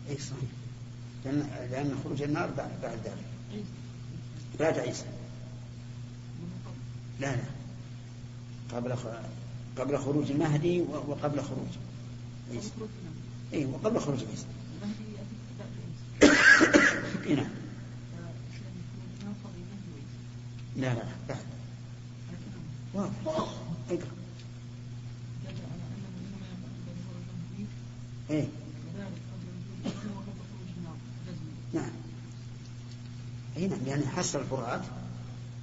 اي 0.08 0.18
صحيح. 0.18 0.50
لأن 1.24 1.68
لأن 1.70 2.00
خروج 2.04 2.22
النار 2.22 2.50
بعد 2.50 2.70
بعد 2.82 2.98
ذلك. 3.04 3.64
بعد 4.60 4.78
عيسى. 4.78 5.04
لا 7.20 7.36
لا. 7.36 7.42
قبل 8.76 8.96
قبل 9.78 9.98
خروج 9.98 10.30
المهدي 10.30 10.80
وقبل 10.80 11.42
خروج 11.42 11.68
عيسى. 12.52 12.70
اي 13.52 13.66
وقبل 13.66 14.00
خروج 14.00 14.24
عيسى. 14.24 14.46
اي 17.26 17.34
نعم. 17.34 17.59
لا. 20.80 20.94
لا 20.94 21.04
بعد. 21.28 21.44
واضح. 22.94 23.12
اقرأ. 23.90 24.06
إيه. 28.30 28.48
نعم. 31.72 31.90
اي 33.56 33.68
نعم 33.68 33.86
يعني 33.86 34.06
حصر 34.06 34.40
الفرات 34.40 34.82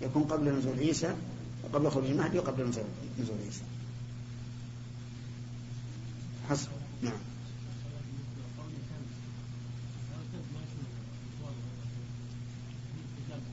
يكون 0.02 0.24
قبل 0.24 0.58
نزول 0.58 0.80
عيسى 0.80 1.16
وقبل 1.64 1.92
خروج 1.92 2.06
المهدي 2.06 2.40
وقبل 2.40 2.64
نزول 3.20 3.38
عيسى. 3.46 3.64
حصر 6.50 6.70
نعم. 7.02 7.20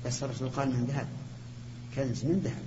بس 0.06 0.22
الرسول 0.22 0.48
قال 0.48 0.68
من 0.68 0.84
ذهب. 0.84 1.23
كنز 1.96 2.24
من 2.24 2.40
ذهب. 2.44 2.64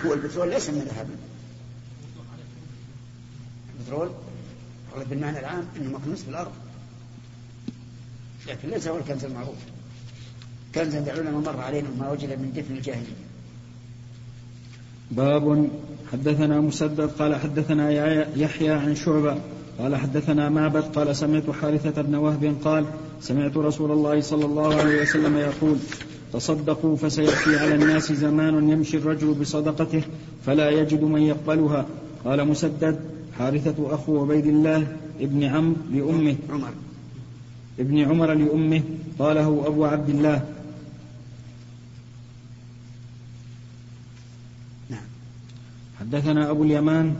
هو 0.06 0.14
البترول 0.14 0.50
ليس 0.50 0.70
من 0.70 0.80
ذهب. 0.80 1.08
البترول 3.78 4.10
بالمعنى 5.10 5.38
العام 5.38 5.64
إنه 5.76 5.98
مكنوس 5.98 6.22
في 6.22 6.28
الأرض. 6.28 6.52
لكن 8.48 8.68
ليس 8.68 8.88
هو 8.88 8.98
الكنز 8.98 9.24
المعروف. 9.24 9.56
كنز 10.74 10.94
عند 10.94 11.08
العلماء 11.08 11.40
مر 11.40 11.60
علينا 11.60 11.88
ما 11.98 12.10
وجد 12.10 12.28
من 12.28 12.52
دفن 12.56 12.76
الجاهلية. 12.76 13.28
باب 15.10 15.70
حدثنا 16.12 16.60
مسدد 16.60 17.10
قال 17.10 17.36
حدثنا 17.36 17.90
يحيى 18.36 18.70
عن 18.70 18.94
شعبة 18.94 19.40
قال 19.78 19.96
حدثنا 19.96 20.48
معبد 20.48 20.82
قال 20.82 21.16
سمعت 21.16 21.50
حارثة 21.50 22.02
بن 22.02 22.14
وهب 22.14 22.56
قال 22.64 22.86
سمعت 23.20 23.56
رسول 23.56 23.90
الله 23.90 24.20
صلى 24.20 24.44
الله 24.44 24.74
عليه 24.74 25.02
وسلم 25.02 25.36
يقول 25.36 25.76
تصدقوا 26.32 26.96
فسيأتي 26.96 27.58
على 27.58 27.74
الناس 27.74 28.12
زمان 28.12 28.70
يمشي 28.70 28.96
الرجل 28.96 29.34
بصدقته 29.34 30.02
فلا 30.46 30.70
يجد 30.70 31.02
من 31.02 31.22
يقبلها. 31.22 31.86
قال 32.24 32.48
مسدد 32.48 33.00
حارثة 33.38 33.94
أخو 33.94 34.22
عبيد 34.22 34.46
الله 34.46 34.96
ابن 35.20 35.44
عمرو 35.44 35.76
لأمه. 35.92 36.36
عمر. 36.50 36.70
ابن 37.78 37.98
عمر 37.98 38.34
لأمه. 38.34 38.82
قاله 39.18 39.66
أبو 39.66 39.84
عبد 39.84 40.08
الله. 40.08 40.42
نعم. 44.90 45.08
حدثنا 46.00 46.50
أبو 46.50 46.64
اليمان. 46.64 47.14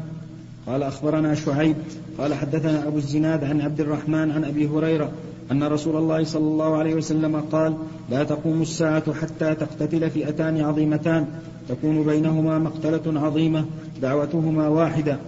قال 0.66 0.82
أخبرنا 0.82 1.34
شعيب. 1.34 1.76
قال 2.18 2.34
حدثنا 2.34 2.86
أبو 2.86 2.98
الزناد 2.98 3.44
عن 3.44 3.60
عبد 3.60 3.80
الرحمن 3.80 4.30
عن 4.30 4.44
أبي 4.44 4.68
هريرة. 4.68 5.12
أن 5.52 5.64
رسول 5.64 5.96
الله 5.96 6.24
صلى 6.24 6.48
الله 6.48 6.76
عليه 6.76 6.94
وسلم 6.94 7.36
قال 7.52 7.76
لا 8.10 8.24
تقوم 8.24 8.62
الساعة 8.62 9.12
حتى 9.12 9.54
تقتتل 9.54 10.10
فئتان 10.10 10.60
عظيمتان 10.60 11.26
تكون 11.68 12.04
بينهما 12.04 12.58
مقتلة 12.58 13.20
عظيمة 13.20 13.64
دعوتهما 14.02 14.68
واحدة 14.68 15.18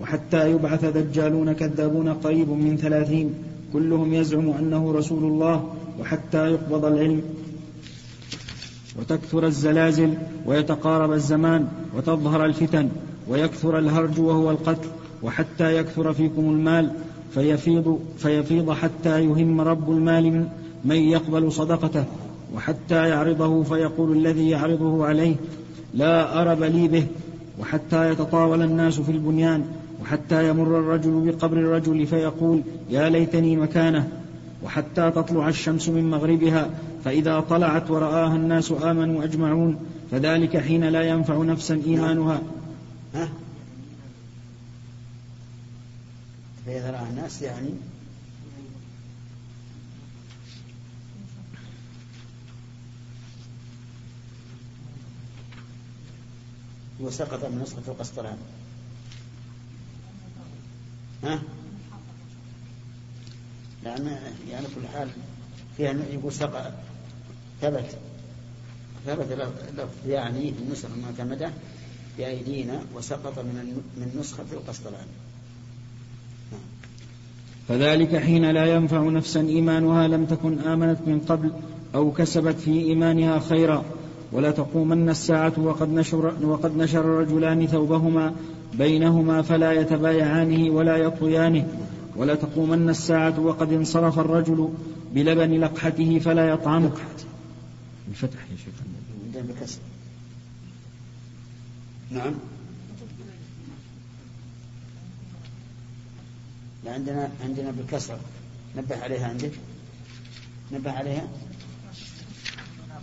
وحتى 0.00 0.50
يبعث 0.50 0.84
دجالون 0.84 1.52
كذابون 1.52 2.08
قريب 2.08 2.50
من 2.50 2.76
ثلاثين 2.76 3.34
كلهم 3.72 4.14
يزعم 4.14 4.50
أنه 4.50 4.92
رسول 4.92 5.24
الله 5.24 5.74
وحتى 6.00 6.50
يقبض 6.50 6.84
العلم. 6.84 7.22
وتكثر 8.98 9.46
الزلازل 9.46 10.14
ويتقارب 10.46 11.12
الزمان 11.12 11.68
وتظهر 11.96 12.44
الفتن 12.44 12.88
ويكثر 13.28 13.78
الهرج 13.78 14.20
وهو 14.20 14.50
القتل 14.50 14.88
وحتى 15.22 15.76
يكثر 15.76 16.12
فيكم 16.12 16.42
المال 16.42 16.90
فيفيض, 17.34 17.98
فيفيض 18.18 18.72
حتى 18.72 19.24
يهم 19.24 19.60
رب 19.60 19.90
المال 19.90 20.46
من, 20.84 20.96
يقبل 20.96 21.52
صدقته 21.52 22.04
وحتى 22.56 23.08
يعرضه 23.08 23.62
فيقول 23.62 24.16
الذي 24.16 24.50
يعرضه 24.50 25.06
عليه 25.06 25.36
لا 25.94 26.42
أرب 26.42 26.62
لي 26.62 26.88
به 26.88 27.06
وحتى 27.60 28.10
يتطاول 28.10 28.62
الناس 28.62 29.00
في 29.00 29.12
البنيان 29.12 29.64
وحتى 30.02 30.48
يمر 30.48 30.78
الرجل 30.78 31.10
بقبر 31.10 31.56
الرجل 31.56 32.06
فيقول 32.06 32.60
يا 32.90 33.08
ليتني 33.08 33.56
مكانه 33.56 34.08
وحتى 34.64 35.10
تطلع 35.10 35.48
الشمس 35.48 35.88
من 35.88 36.10
مغربها 36.10 36.70
فإذا 37.04 37.40
طلعت 37.40 37.90
ورآها 37.90 38.36
الناس 38.36 38.72
آمنوا 38.82 39.24
أجمعون 39.24 39.76
فذلك 40.10 40.56
حين 40.56 40.84
لا 40.84 41.02
ينفع 41.02 41.42
نفسا 41.42 41.80
إيمانها. 41.86 42.40
فإذا 46.66 46.90
رأى 46.90 47.02
الناس 47.02 47.42
يعني. 47.42 47.70
وسقط 57.00 57.44
من 57.44 57.62
نسخة 57.62 57.82
القسطلاني 57.88 58.38
ها؟ 61.22 61.42
لأن 63.84 64.18
يعني 64.50 64.66
كل 64.66 64.88
حال 64.88 65.08
فيها 65.76 65.92
يقول 65.92 66.32
سقط. 66.32 66.72
ثبت. 67.60 67.98
ثبت 69.06 69.32
لفظ 69.72 70.06
يعني 70.06 70.52
في 70.52 70.58
النسخ 70.58 70.88
المعتمدة 70.90 71.52
بأيدينا 72.18 72.84
وسقط 72.94 73.38
من 73.38 73.82
من 73.96 74.20
نسخة 74.20 74.46
القسطلاني 74.52 75.23
فذلك 77.68 78.16
حين 78.16 78.50
لا 78.50 78.66
ينفع 78.66 79.02
نفسا 79.02 79.40
إيمانها 79.40 80.08
لم 80.08 80.24
تكن 80.24 80.58
آمنت 80.58 80.98
من 81.06 81.20
قبل 81.20 81.50
أو 81.94 82.12
كسبت 82.12 82.54
في 82.54 82.70
إيمانها 82.70 83.38
خيرا. 83.38 83.84
ولا 84.32 84.50
تقومن 84.50 85.08
الساعة 85.08 85.52
وقد 85.58 85.88
نشر, 85.88 86.34
وقد 86.42 86.76
نشر 86.76 87.00
الرجلان 87.00 87.66
ثوبهما 87.66 88.34
بينهما 88.74 89.42
فلا 89.42 89.72
يتبايعانه 89.72 90.70
ولا 90.70 90.96
يطويانه 90.96 91.66
ولا 92.16 92.34
تقومن 92.34 92.88
الساعة 92.88 93.40
وقد 93.40 93.72
انصرف 93.72 94.18
الرجل 94.18 94.68
بلبن 95.14 95.60
لقحته 95.60 96.18
فلا 96.18 96.48
يطعمه 96.48 96.92
بفتح 98.10 98.38
يا 98.50 98.56
شيخ. 98.56 98.74
نعم. 102.10 102.34
عندنا 106.86 107.30
عندنا 107.44 107.70
بالكسر 107.70 108.18
نبه 108.76 109.02
عليها 109.02 109.28
عندك؟ 109.28 109.52
نبه 110.72 110.90
عليها؟ 110.90 111.28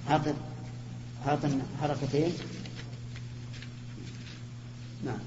عقد 0.08 0.36
عقد 1.26 1.62
حركتين. 1.82 2.32
نعم. 5.06 5.20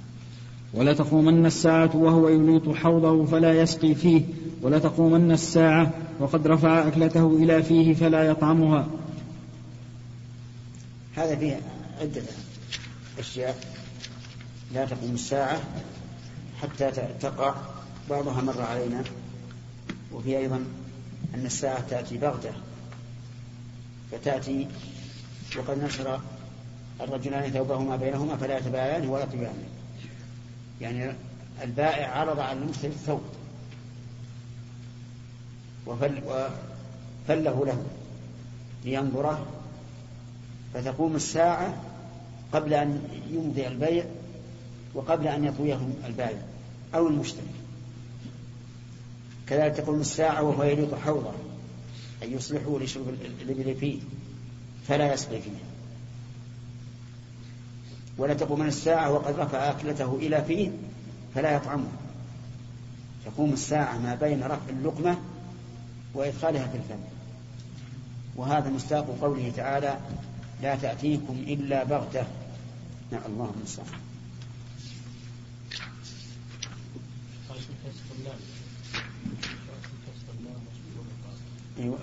ولا 0.75 0.93
تقومن 0.93 1.47
الساعة 1.47 1.97
وهو 1.97 2.29
يلوط 2.29 2.77
حوضه 2.77 3.27
فلا 3.27 3.61
يسقي 3.61 3.95
فيه. 3.95 4.23
ولا 4.63 4.79
تقومن 4.79 5.33
الساعة 5.33 5.93
وقد 6.21 6.47
رفع 6.47 6.89
أكلته 6.89 7.37
إلى 7.37 7.63
فيه 7.63 7.95
فلا 7.95 8.23
يطعمها. 8.23 8.89
هذا 11.17 11.37
فيه 11.37 11.61
عدة 12.01 12.23
أشياء. 13.19 13.59
لا 14.75 14.85
تقوم 14.85 15.15
الساعة 15.15 15.61
حتى 16.63 16.91
تقع. 17.21 17.55
بعضها 18.11 18.41
مر 18.41 18.63
علينا 18.63 19.05
وفي 20.13 20.39
أيضا 20.39 20.65
أن 21.35 21.47
الساعة 21.47 21.89
تأتي 21.89 22.19
بغتة. 22.19 22.53
فتأتي 24.13 24.69
وقد 25.59 25.85
نشر 25.85 26.21
الرجلان 27.01 27.51
ثوبهما 27.51 27.97
بينهما 27.97 28.37
فلا 28.37 28.59
يتبايعان 28.59 29.09
ولا 29.09 29.25
طبيعان 29.25 29.63
يعني 30.81 31.13
البائع 31.63 32.19
عرض 32.19 32.41
على 32.41 32.59
المشتري 32.59 32.91
الثوب 32.91 33.23
وفل 35.87 36.23
وفله 36.27 37.67
له 37.67 37.85
لينظره 38.85 39.47
فتقوم 40.75 41.17
الساعة 41.17 41.75
قبل 42.53 42.75
أن 42.75 43.09
يمضي 43.31 43.67
البيع 43.67 44.05
وقبل 44.95 45.29
أن 45.29 45.45
يطويه 45.45 45.89
البائع 46.07 46.39
أو 46.95 47.09
المشتري. 47.09 47.64
كذلك 49.49 49.77
تقوم 49.77 50.01
الساعة 50.01 50.43
وهو 50.43 50.63
يليط 50.63 50.95
حوضه 50.95 51.33
أن 52.23 52.33
يصلحه 52.33 52.79
لشرب 52.79 53.09
الإبل 53.43 53.75
فيه 53.75 54.01
فلا 54.89 55.15
يسقي 55.15 55.41
فيه. 55.41 55.65
ولا 58.19 58.35
تقوم 58.35 58.63
الساعة 58.63 59.13
وقد 59.13 59.39
رفع 59.39 59.71
أكلته 59.71 60.17
إلى 60.17 60.45
فيه 60.45 60.71
فلا 61.35 61.57
يطعمه. 61.57 61.89
تقوم 63.27 63.53
الساعة 63.53 63.99
ما 63.99 64.15
بين 64.15 64.43
رفع 64.43 64.69
اللقمة 64.69 65.19
وإدخالها 66.15 66.67
في 66.67 66.77
الفم. 66.77 67.01
وهذا 68.37 68.71
مستاق 68.71 69.19
قوله 69.21 69.53
تعالى 69.57 69.99
لا 70.63 70.77
تأتيكم 70.77 71.45
إلا 71.47 71.85
بغتة. 71.85 72.27
نعم 73.13 73.23
الله 73.27 73.55
المستعان 73.57 74.01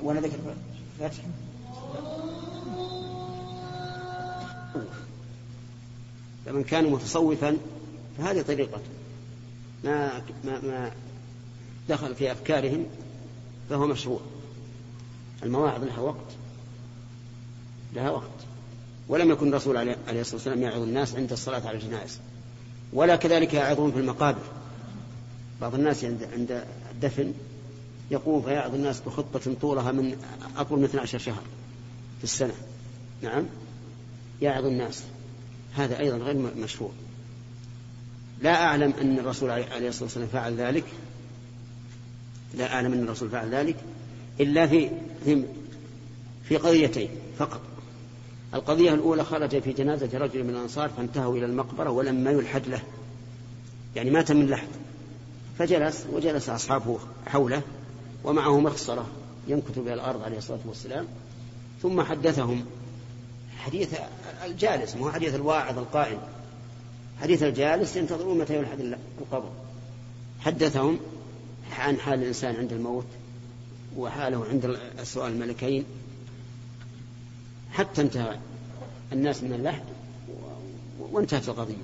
ولا 0.02 0.20
ذكر 0.20 0.38
فتح 1.00 1.24
فمن 6.46 6.64
كان 6.64 6.92
متصوفا 6.92 7.58
فهذه 8.18 8.42
طريقته 8.42 8.82
ما 9.84 10.22
ما 10.44 10.62
ما 10.62 10.92
دخل 11.90 12.16
في 12.16 12.32
أفكارهم 12.32 12.86
فهو 13.70 13.88
مشروع. 13.88 14.20
المواعظ 15.44 15.84
لها 15.84 16.00
وقت. 16.00 16.32
لها 17.94 18.10
وقت. 18.10 18.30
ولم 19.08 19.32
يكن 19.32 19.50
الرسول 19.50 19.78
عليه 19.78 19.96
الصلاة 20.10 20.36
والسلام 20.36 20.62
يعظ 20.62 20.82
الناس 20.82 21.16
عند 21.16 21.32
الصلاة 21.32 21.68
على 21.68 21.78
الجنائز. 21.78 22.20
ولا 22.94 23.16
كذلك 23.16 23.54
يعظون 23.54 23.92
في 23.92 24.00
المقابر. 24.00 24.42
بعض 25.62 25.76
الناس 25.76 26.04
عند 26.04 26.28
عند 26.34 26.66
الدفن. 26.92 27.34
يقوم 28.12 28.41
فيعظ 28.41 28.76
الناس 28.76 29.00
بخطبة 29.00 29.56
طولها 29.62 29.91
من 29.91 30.15
أطول 30.58 30.80
من 30.80 30.86
12 30.86 31.17
شهر 31.17 31.43
في 32.17 32.24
السنة. 32.24 32.54
نعم. 33.21 33.45
يعظ 34.41 34.65
الناس. 34.65 35.04
هذا 35.74 36.00
أيضا 36.00 36.17
غير 36.17 36.36
مشروع. 36.36 36.91
لا 38.41 38.63
أعلم 38.63 38.93
أن 39.02 39.19
الرسول 39.19 39.50
عليه 39.50 39.88
الصلاة 39.88 40.04
والسلام 40.04 40.28
فعل 40.28 40.56
ذلك. 40.56 40.84
لا 42.54 42.74
أعلم 42.74 42.93
أن 42.93 43.04
الرسول 43.04 43.30
فعل 43.30 43.56
ذلك. 43.56 43.76
إلا 44.39 44.67
في 44.67 44.89
في, 45.26 45.45
في 46.43 46.58
قضيتين 46.58 47.10
فقط. 47.38 47.62
القضية 48.54 48.93
الأولى 48.93 49.24
خرج 49.24 49.60
في 49.60 49.74
جنازة 49.74 50.10
رجل 50.13 50.43
من 50.43 50.50
الأنصار 50.50 50.89
فانتهوا 50.89 51.38
إلى 51.38 51.45
المقبرة 51.45 51.89
ولما 51.89 52.32
يلحد 52.32 52.67
له. 52.67 52.82
يعني 53.95 54.10
مات 54.10 54.32
من 54.32 54.47
لحد. 54.47 54.67
فجلس 55.60 56.06
وجلس 56.12 56.50
أصحابه 56.50 57.00
حوله. 57.28 57.62
ومعه 58.24 58.60
مخصرة 58.60 59.06
ينكت 59.48 59.80
بها 59.80 59.94
الأرض 59.94 60.24
عليه 60.24 60.38
الصلاة 60.38 60.60
والسلام 60.66 61.08
ثم 61.82 62.02
حدثهم 62.02 62.66
حديث 63.58 63.94
الجالس 64.46 64.96
مو 64.96 65.12
حديث 65.12 65.36
الواعظ 65.36 65.78
القائم 65.78 66.20
حديث 67.22 67.44
الجالس 67.44 67.96
ينتظرون 67.96 68.38
متى 68.38 68.56
يلحد 68.58 68.96
القبر. 69.22 69.50
حدثهم 70.40 71.00
عن 71.78 71.98
حال 71.98 72.20
الإنسان 72.22 72.56
عند 72.56 72.74
الموت 72.74 73.06
وحاله 73.98 74.46
عند 74.50 74.80
السؤال 75.00 75.32
الملكين. 75.32 75.86
حتى 77.72 78.02
انتهى 78.02 78.38
الناس 79.14 79.44
من 79.44 79.54
اللحد 79.54 79.84
وانتهت 81.00 81.50
القضية. 81.50 81.76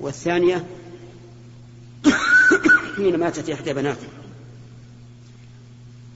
والثانية 0.00 0.66
حين 2.96 3.16
ماتت 3.16 3.50
إحدى 3.50 3.72
بناته. 3.72 4.08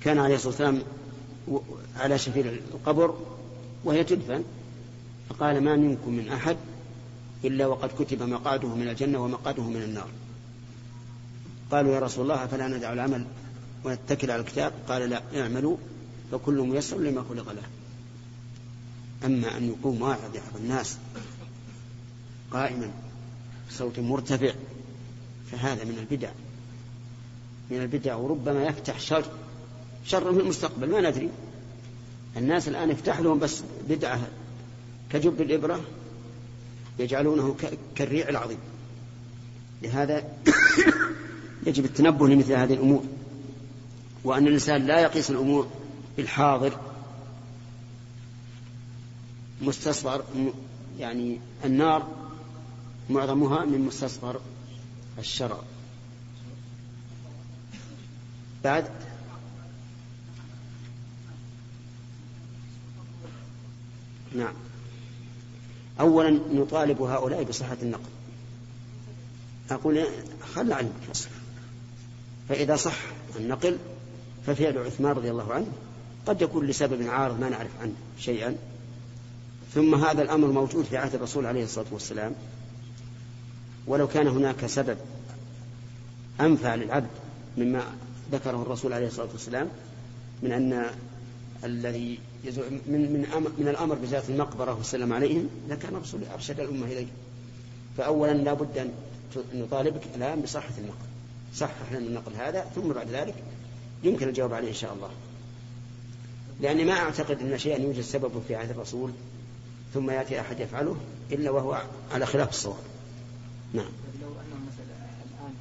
كان 0.02 0.18
عليه 0.18 0.34
الصلاة 0.34 0.50
والسلام 0.50 0.82
على 1.96 2.18
شفير 2.18 2.60
القبر 2.74 3.14
وهي 3.84 4.04
تدفن. 4.04 4.44
فقال 5.28 5.60
ما 5.60 5.76
منكم 5.76 6.12
من 6.12 6.28
أحد 6.28 6.56
إلا 7.44 7.66
وقد 7.66 7.90
كتب 7.98 8.22
مقعده 8.22 8.68
من 8.68 8.88
الجنة 8.88 9.24
ومقعده 9.24 9.62
من 9.62 9.82
النار. 9.82 10.08
قالوا 11.70 11.94
يا 11.94 12.00
رسول 12.00 12.30
الله 12.30 12.46
فلا 12.46 12.68
ندع 12.68 12.92
العمل 12.92 13.26
ونتكل 13.84 14.30
على 14.30 14.40
الكتاب؟ 14.40 14.72
قال 14.88 15.10
لا 15.10 15.22
اعملوا 15.36 15.76
فكل 16.32 16.54
ميسر 16.54 16.98
لما 16.98 17.24
خلق 17.28 17.52
له. 17.52 17.62
أما 19.24 19.56
أن 19.56 19.68
يقوم 19.68 20.02
واحد 20.02 20.34
يحب 20.34 20.56
الناس 20.56 20.98
قائما 22.50 22.90
بصوت 23.70 23.98
مرتفع 23.98 24.52
فهذا 25.50 25.84
من 25.84 25.98
البدع. 25.98 26.30
من 27.70 27.82
البدع 27.82 28.14
وربما 28.14 28.62
يفتح 28.64 29.00
شر. 29.00 29.24
شر 30.08 30.34
في 30.34 30.40
المستقبل 30.40 30.90
ما 30.90 31.10
ندري. 31.10 31.30
الناس 32.36 32.68
الآن 32.68 32.90
يفتح 32.90 33.20
لهم 33.20 33.38
بس 33.38 33.62
بدعة 33.88 34.20
كجب 35.10 35.40
الإبرة 35.40 35.80
يجعلونه 36.98 37.56
كالريع 37.96 38.28
العظيم. 38.28 38.58
لهذا 39.82 40.24
يجب 41.66 41.84
التنبه 41.84 42.28
لمثل 42.28 42.52
هذه 42.52 42.74
الأمور. 42.74 43.04
وأن 44.24 44.46
الإنسان 44.46 44.86
لا 44.86 45.00
يقيس 45.00 45.30
الأمور 45.30 45.68
بالحاضر 46.16 46.72
مستصغر 49.62 50.24
يعني 50.98 51.38
النار 51.64 52.06
معظمها 53.10 53.64
من 53.64 53.80
مستصغر 53.80 54.40
الشرع. 55.18 55.58
بعد 58.64 58.90
نعم. 64.36 64.54
أولا 66.00 66.30
نطالب 66.30 67.02
هؤلاء 67.02 67.42
بصحة 67.42 67.76
النقل 67.82 68.10
أقول 69.70 70.04
خل 70.54 70.72
عنك 70.72 70.92
فإذا 72.48 72.76
صح 72.76 72.96
النقل 73.36 73.78
ففعل 74.46 74.78
عثمان 74.78 75.12
رضي 75.12 75.30
الله 75.30 75.54
عنه. 75.54 75.66
قد 76.26 76.42
يكون 76.42 76.66
لسبب 76.66 77.08
عارض 77.08 77.40
ما 77.40 77.48
نعرف 77.48 77.70
عنه 77.80 77.92
شيئا. 78.18 78.56
ثم 79.74 79.94
هذا 79.94 80.22
الأمر 80.22 80.48
موجود 80.48 80.84
في 80.84 80.96
عهد 80.96 81.14
الرسول 81.14 81.46
عليه 81.46 81.64
الصلاة 81.64 81.86
والسلام. 81.92 82.32
ولو 83.86 84.08
كان 84.08 84.28
هناك 84.28 84.66
سبب 84.66 84.96
أنفع 86.40 86.74
للعبد 86.74 87.08
مما 87.56 87.82
ذكره 88.32 88.62
الرسول 88.62 88.92
عليه 88.92 89.06
الصلاة 89.06 89.28
والسلام 89.32 89.68
من 90.42 90.52
أن 90.52 90.86
الذي 91.64 92.18
من 92.86 93.12
من 93.12 93.26
أمر 93.36 93.50
من 93.58 93.68
الأمر 93.68 93.94
بزيارة 93.94 94.24
المقبرة 94.28 94.74
والسلام 94.74 95.12
عليهم 95.12 95.48
لكان 95.68 95.94
الرسول 95.94 96.20
أرشد 96.34 96.60
الأمة 96.60 96.86
اليه. 96.86 97.06
فاولا 97.96 98.32
لا 98.32 98.52
بد 98.52 98.78
أن 98.78 98.92
نطالبك 99.54 100.02
الآن 100.14 100.40
بصحة 100.40 100.72
النقل. 100.78 101.08
صحح 101.54 101.92
لنا 101.92 101.98
النقل 101.98 102.32
هذا 102.34 102.60
ثم 102.74 102.88
بعد 102.88 103.08
ذلك 103.08 103.34
يمكن 104.04 104.28
الجواب 104.28 104.52
عليه 104.54 104.68
إن 104.68 104.74
شاء 104.74 104.94
الله. 104.94 105.10
لأني 106.60 106.84
ما 106.84 106.92
أعتقد 106.92 107.40
أن 107.40 107.58
شيئا 107.58 107.78
يوجد 107.78 108.00
سببه 108.00 108.40
في 108.48 108.54
عهد 108.54 108.70
الرسول 108.70 109.10
ثم 109.94 110.10
يأتي 110.10 110.40
أحد 110.40 110.60
يفعله 110.60 110.96
إلا 111.32 111.50
وهو 111.50 111.82
على 112.12 112.26
خلاف 112.26 112.50
الصواب. 112.50 112.82
نعم. 113.74 113.90
لو 114.22 114.28
انهم 114.28 114.66
مثلا 114.66 114.96
الآن 115.24 115.54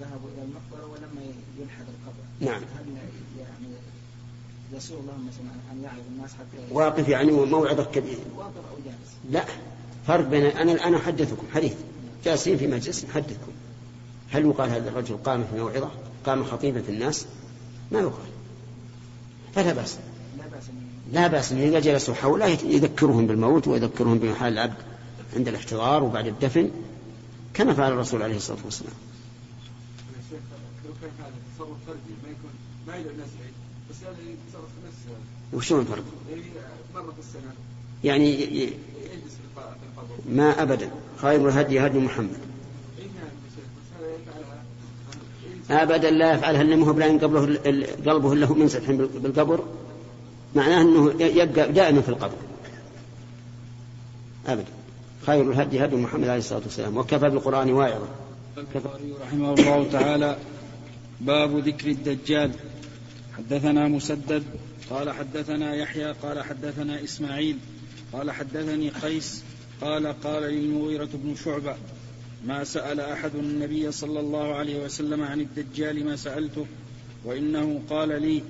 ذهبوا 0.00 0.28
إلى 0.34 0.42
المقبرة 0.42 0.92
ولما 0.92 1.22
يلحد 1.60 1.84
القبر 1.88 2.52
نعم. 2.52 2.62
هل 2.62 2.84
أن 4.74 5.82
يعظ 5.82 6.02
الناس 6.16 6.30
حتى 6.30 6.74
واقف 6.74 7.08
يعني 7.08 7.32
وموعظة 7.32 7.84
كبيرة. 7.84 8.18
واقف 8.36 8.56
أو 8.56 8.76
جالس؟ 8.84 9.14
لا 9.30 9.44
فرق 10.06 10.28
بين 10.28 10.44
أنا 10.44 10.72
الآن 10.72 10.94
أحدثكم 10.94 11.46
حديث. 11.54 11.74
جالسين 12.24 12.56
في 12.56 12.66
مجلس 12.66 13.04
نحدثكم 13.04 13.52
هل 14.30 14.46
يقال 14.46 14.70
هذا 14.70 14.88
الرجل 14.88 15.16
قام 15.16 15.44
في 15.44 15.60
موعظة؟ 15.60 15.90
قام 16.26 16.44
خطيبا 16.44 16.82
في 16.82 16.90
الناس؟ 16.90 17.26
ما 17.92 18.00
يقال. 18.00 18.28
فلا 19.54 19.72
بأس. 19.72 19.98
لا 20.38 20.46
بأس 20.46 20.64
لا 21.12 21.26
بأس 21.26 21.52
أن 21.52 21.58
إذا 21.58 21.80
جلسوا 21.80 22.14
حوله 22.14 22.46
يذكرهم 22.46 23.26
بالموت 23.26 23.68
ويذكرهم 23.68 24.18
بحال 24.18 24.52
العبد 24.52 24.74
عند 25.36 25.48
الاحتضار 25.48 26.04
وبعد 26.04 26.26
الدفن 26.26 26.70
كما 27.54 27.74
فعل 27.74 27.92
الرسول 27.92 28.22
عليه 28.22 28.36
الصلاة 28.36 28.58
والسلام. 28.64 28.92
يا 30.16 30.22
شيخ 30.30 30.40
لو 30.84 30.90
كان 31.00 31.10
هذا 31.18 31.34
تصرف 31.56 31.76
فردي 31.86 32.14
ما 32.24 32.28
يكون 32.28 32.50
ما 32.86 33.10
الناس 33.10 33.28
وشو 35.52 35.80
الفرق؟ 35.80 36.04
يعني 36.30 36.42
مرة 36.94 37.02
في 37.12 37.18
السنة 37.18 37.52
يعني 38.04 38.70
ما 40.28 40.62
أبدا. 40.62 40.90
خير 41.16 41.48
الهدي 41.48 41.80
هدي 41.80 41.98
محمد. 41.98 42.28
نعم 42.98 43.28
هذا 44.00 44.08
يفعلها. 45.68 45.82
أبدا 45.82 46.10
لا 46.10 46.32
يفعلها 46.34 46.62
إلا 46.62 46.76
مهب 46.76 46.98
لأن 46.98 47.18
قبله 47.18 47.44
ال- 47.44 48.08
قلبه 48.08 48.34
له 48.34 48.54
منسلح 48.54 48.90
بال- 48.90 49.06
بالقبر. 49.06 49.64
معناه 50.54 50.80
أنه 50.82 51.22
يبقى 51.22 51.72
دائما 51.72 52.00
في 52.00 52.08
القبر. 52.08 52.34
أبدا. 54.46 54.66
خير 55.26 55.50
الهدي 55.52 55.84
هدي 55.84 55.96
محمد 55.96 56.28
عليه 56.28 56.38
الصلاة 56.38 56.60
والسلام. 56.64 56.96
وكفى 56.96 57.18
بالقرآن 57.30 57.72
واعظا. 57.72 58.08
البخاري 58.58 59.14
رحمه 59.22 59.54
الله 59.54 59.88
تعالى. 59.92 60.36
باب 61.20 61.58
ذكر 61.58 61.88
الدجال. 61.88 62.50
حدثنا 63.36 63.88
مسدد 63.88 64.42
قال 64.90 65.10
حدثنا 65.10 65.74
يحيى 65.74 66.12
قال 66.12 66.42
حدثنا 66.42 67.04
إسماعيل 67.04 67.58
قال 68.12 68.30
حدثني 68.30 68.90
قيس 68.90 69.42
قال 69.80 70.06
قال 70.06 70.42
للمغيرة 70.42 71.08
بن 71.14 71.34
شعبة 71.44 71.76
ما 72.46 72.64
سأل 72.64 73.00
أحد 73.00 73.34
النبي 73.34 73.92
صلى 73.92 74.20
الله 74.20 74.54
عليه 74.54 74.84
وسلم 74.84 75.22
عن 75.22 75.40
الدجال 75.40 76.04
ما 76.04 76.16
سألته؟ 76.16 76.66
وإنه 77.24 77.80
قال 77.90 78.22
لي 78.22 78.42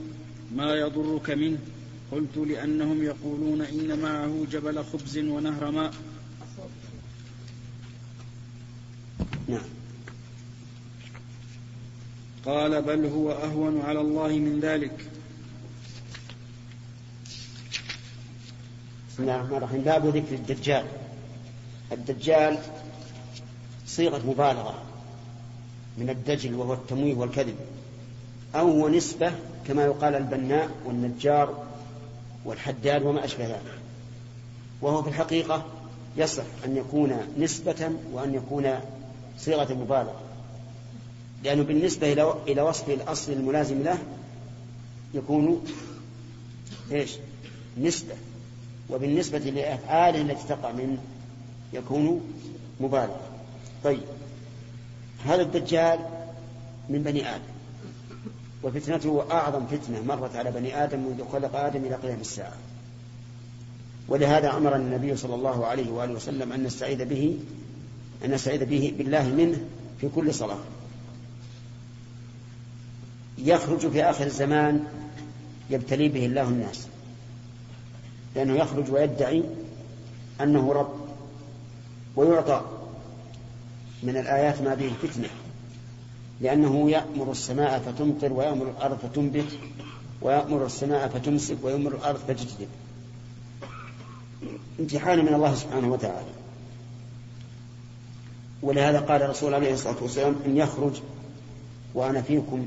ما 0.54 0.74
يضرك 0.74 1.30
منه؟ 1.30 1.58
قلت 2.12 2.36
لأنهم 2.36 3.02
يقولون 3.02 3.62
إن 3.62 3.98
معه 3.98 4.46
جبل 4.52 4.84
خبز 4.84 5.18
ونهر 5.18 5.70
ماء. 5.70 5.94
نعم. 9.48 9.83
قال 12.46 12.82
بل 12.82 13.06
هو 13.06 13.32
أهون 13.32 13.80
على 13.80 14.00
الله 14.00 14.28
من 14.28 14.60
ذلك. 14.60 15.08
بسم 19.10 19.22
الله 19.22 19.36
الرحمن 19.36 19.56
الرحيم. 19.56 19.80
باب 19.80 20.06
ذكر 20.06 20.34
الدجال. 20.34 20.84
الدجال 21.92 22.58
صيغة 23.86 24.26
مبالغة 24.26 24.74
من 25.98 26.10
الدجل 26.10 26.54
وهو 26.54 26.72
التمويه 26.72 27.14
والكذب. 27.14 27.56
أو 28.54 28.70
هو 28.70 28.88
نسبة 28.88 29.32
كما 29.66 29.84
يقال 29.84 30.14
البناء 30.14 30.70
والنجار 30.84 31.64
والحداد 32.44 33.02
وما 33.02 33.24
أشبه 33.24 33.46
ذلك. 33.46 33.78
وهو 34.82 35.02
في 35.02 35.08
الحقيقة 35.08 35.66
يصح 36.16 36.44
أن 36.64 36.76
يكون 36.76 37.16
نسبة 37.38 37.90
وأن 38.12 38.34
يكون 38.34 38.80
صيغة 39.38 39.74
مبالغة. 39.74 40.23
لأنه 41.44 41.62
بالنسبة 41.62 42.12
إلى 42.48 42.62
وصف 42.62 42.90
الأصل 42.90 43.32
الملازم 43.32 43.82
له 43.82 43.98
يكون 45.14 45.64
إيش؟ 46.92 47.10
نسبة. 47.80 48.14
وبالنسبة 48.90 49.38
لأفعاله 49.38 50.20
التي 50.20 50.48
تقع 50.48 50.72
منه 50.72 50.98
يكون 51.72 52.20
مبالغة 52.80 53.20
طيب. 53.84 54.00
هذا 55.24 55.42
الدجال 55.42 55.98
من 56.88 57.02
بني 57.02 57.34
آدم. 57.34 57.54
وفتنته 58.62 59.24
أعظم 59.30 59.66
فتنة 59.66 60.02
مرت 60.02 60.36
على 60.36 60.50
بني 60.50 60.84
آدم 60.84 60.98
منذ 60.98 61.24
خلق 61.32 61.56
آدم 61.56 61.84
إلى 61.84 61.94
قيام 61.94 62.20
الساعة. 62.20 62.52
ولهذا 64.08 64.56
أمر 64.56 64.76
النبي 64.76 65.16
صلى 65.16 65.34
الله 65.34 65.66
عليه 65.66 65.90
وآله 65.90 66.12
وسلم 66.12 66.52
أن 66.52 66.62
نستعيذ 66.62 67.04
به 67.04 67.38
أن 68.24 68.30
نستعيذ 68.30 68.64
به 68.64 68.94
بالله 68.98 69.28
منه 69.28 69.64
في 70.00 70.08
كل 70.14 70.34
صلاة. 70.34 70.58
يخرج 73.38 73.88
في 73.90 74.02
آخر 74.02 74.26
الزمان 74.26 74.84
يبتلي 75.70 76.08
به 76.08 76.26
الله 76.26 76.42
الناس. 76.42 76.86
لأنه 78.36 78.54
يخرج 78.54 78.90
ويدعي 78.90 79.42
أنه 80.40 80.72
رب 80.72 80.94
ويعطى 82.16 82.64
من 84.02 84.16
الآيات 84.16 84.62
ما 84.62 84.74
به 84.74 84.92
فتنة 85.02 85.28
لأنه 86.40 86.90
يأمر 86.90 87.30
السماء 87.30 87.78
فتمطر 87.78 88.32
ويأمر 88.32 88.70
الأرض 88.70 88.98
فتنبت 88.98 89.58
ويأمر 90.22 90.66
السماء 90.66 91.08
فتمسك 91.08 91.56
ويأمر 91.62 91.94
الأرض 91.94 92.18
فتجدب 92.28 92.68
امتحانا 94.80 95.22
من 95.22 95.34
الله 95.34 95.54
سبحانه 95.54 95.92
وتعالى. 95.92 96.26
ولهذا 98.62 99.00
قال 99.00 99.22
الرسول 99.22 99.54
عليه 99.54 99.72
الصلاة 99.72 100.02
والسلام 100.02 100.36
إن 100.46 100.56
يخرج 100.56 101.00
وأنا 101.94 102.22
فيكم 102.22 102.66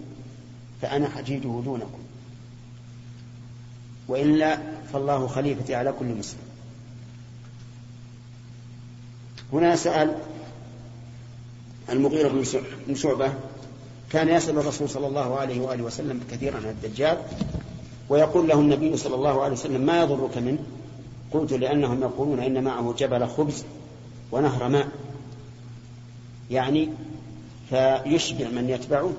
فأنا 0.82 1.10
حجيجه 1.10 1.62
دونكم. 1.66 2.00
وإلا 4.08 4.58
فالله 4.94 5.28
خليفتي 5.28 5.76
على 5.76 5.94
كل 6.00 6.06
مسلم. 6.06 6.40
هنا 9.54 9.76
سأل 9.76 10.16
المغيرة 11.90 12.44
بن 12.88 12.96
شعبة 12.96 13.34
كان 14.10 14.30
يسأل 14.30 14.58
الرسول 14.58 14.90
صلى 14.90 15.08
الله 15.08 15.40
عليه 15.40 15.62
وآله 15.62 15.84
وسلم 15.84 16.22
كثيرا 16.32 16.58
عن 16.58 16.66
الدجال 16.84 17.18
ويقول 18.10 18.48
له 18.48 18.60
النبي 18.60 18.98
صلى 18.98 19.16
الله 19.16 19.44
عليه 19.44 19.54
وسلم 19.54 19.82
ما 19.82 20.02
يضرك 20.02 20.38
منه 20.38 20.60
قلت 21.32 21.54
لأنهم 21.54 22.02
يقولون 22.02 22.40
إن 22.40 22.64
معه 22.64 22.96
جبل 22.98 23.28
خبز 23.28 23.64
ونهر 24.32 24.68
ماء. 24.68 24.88
يعني 26.52 26.90
فيشبع 27.70 28.48
من 28.50 28.70
يتبعه 28.70 29.14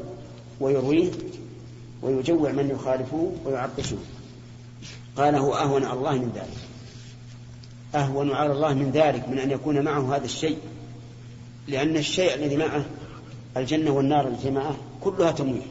ويرويه 0.61 1.11
ويجوع 2.03 2.53
من 2.53 2.70
يخالفه 2.70 3.32
ويعطشه. 3.44 3.96
قال 5.16 5.34
هو 5.34 5.55
أهون 5.55 5.84
على 5.84 5.99
الله 5.99 6.12
من 6.12 6.32
ذلك. 6.34 6.59
أهون 7.94 8.32
على 8.32 8.53
الله 8.53 8.74
من 8.74 8.90
ذلك 8.90 9.28
من 9.28 9.38
أن 9.38 9.51
يكون 9.51 9.84
معه 9.84 10.16
هذا 10.16 10.24
الشيء. 10.24 10.59
لأن 11.68 11.96
الشيء 11.96 12.34
الذي 12.34 12.57
معه 12.57 12.84
الجنة 13.57 13.90
والنار 13.90 14.28
التي 14.28 14.51
معه 14.51 14.76
كلها 15.01 15.32
تمويه. 15.32 15.66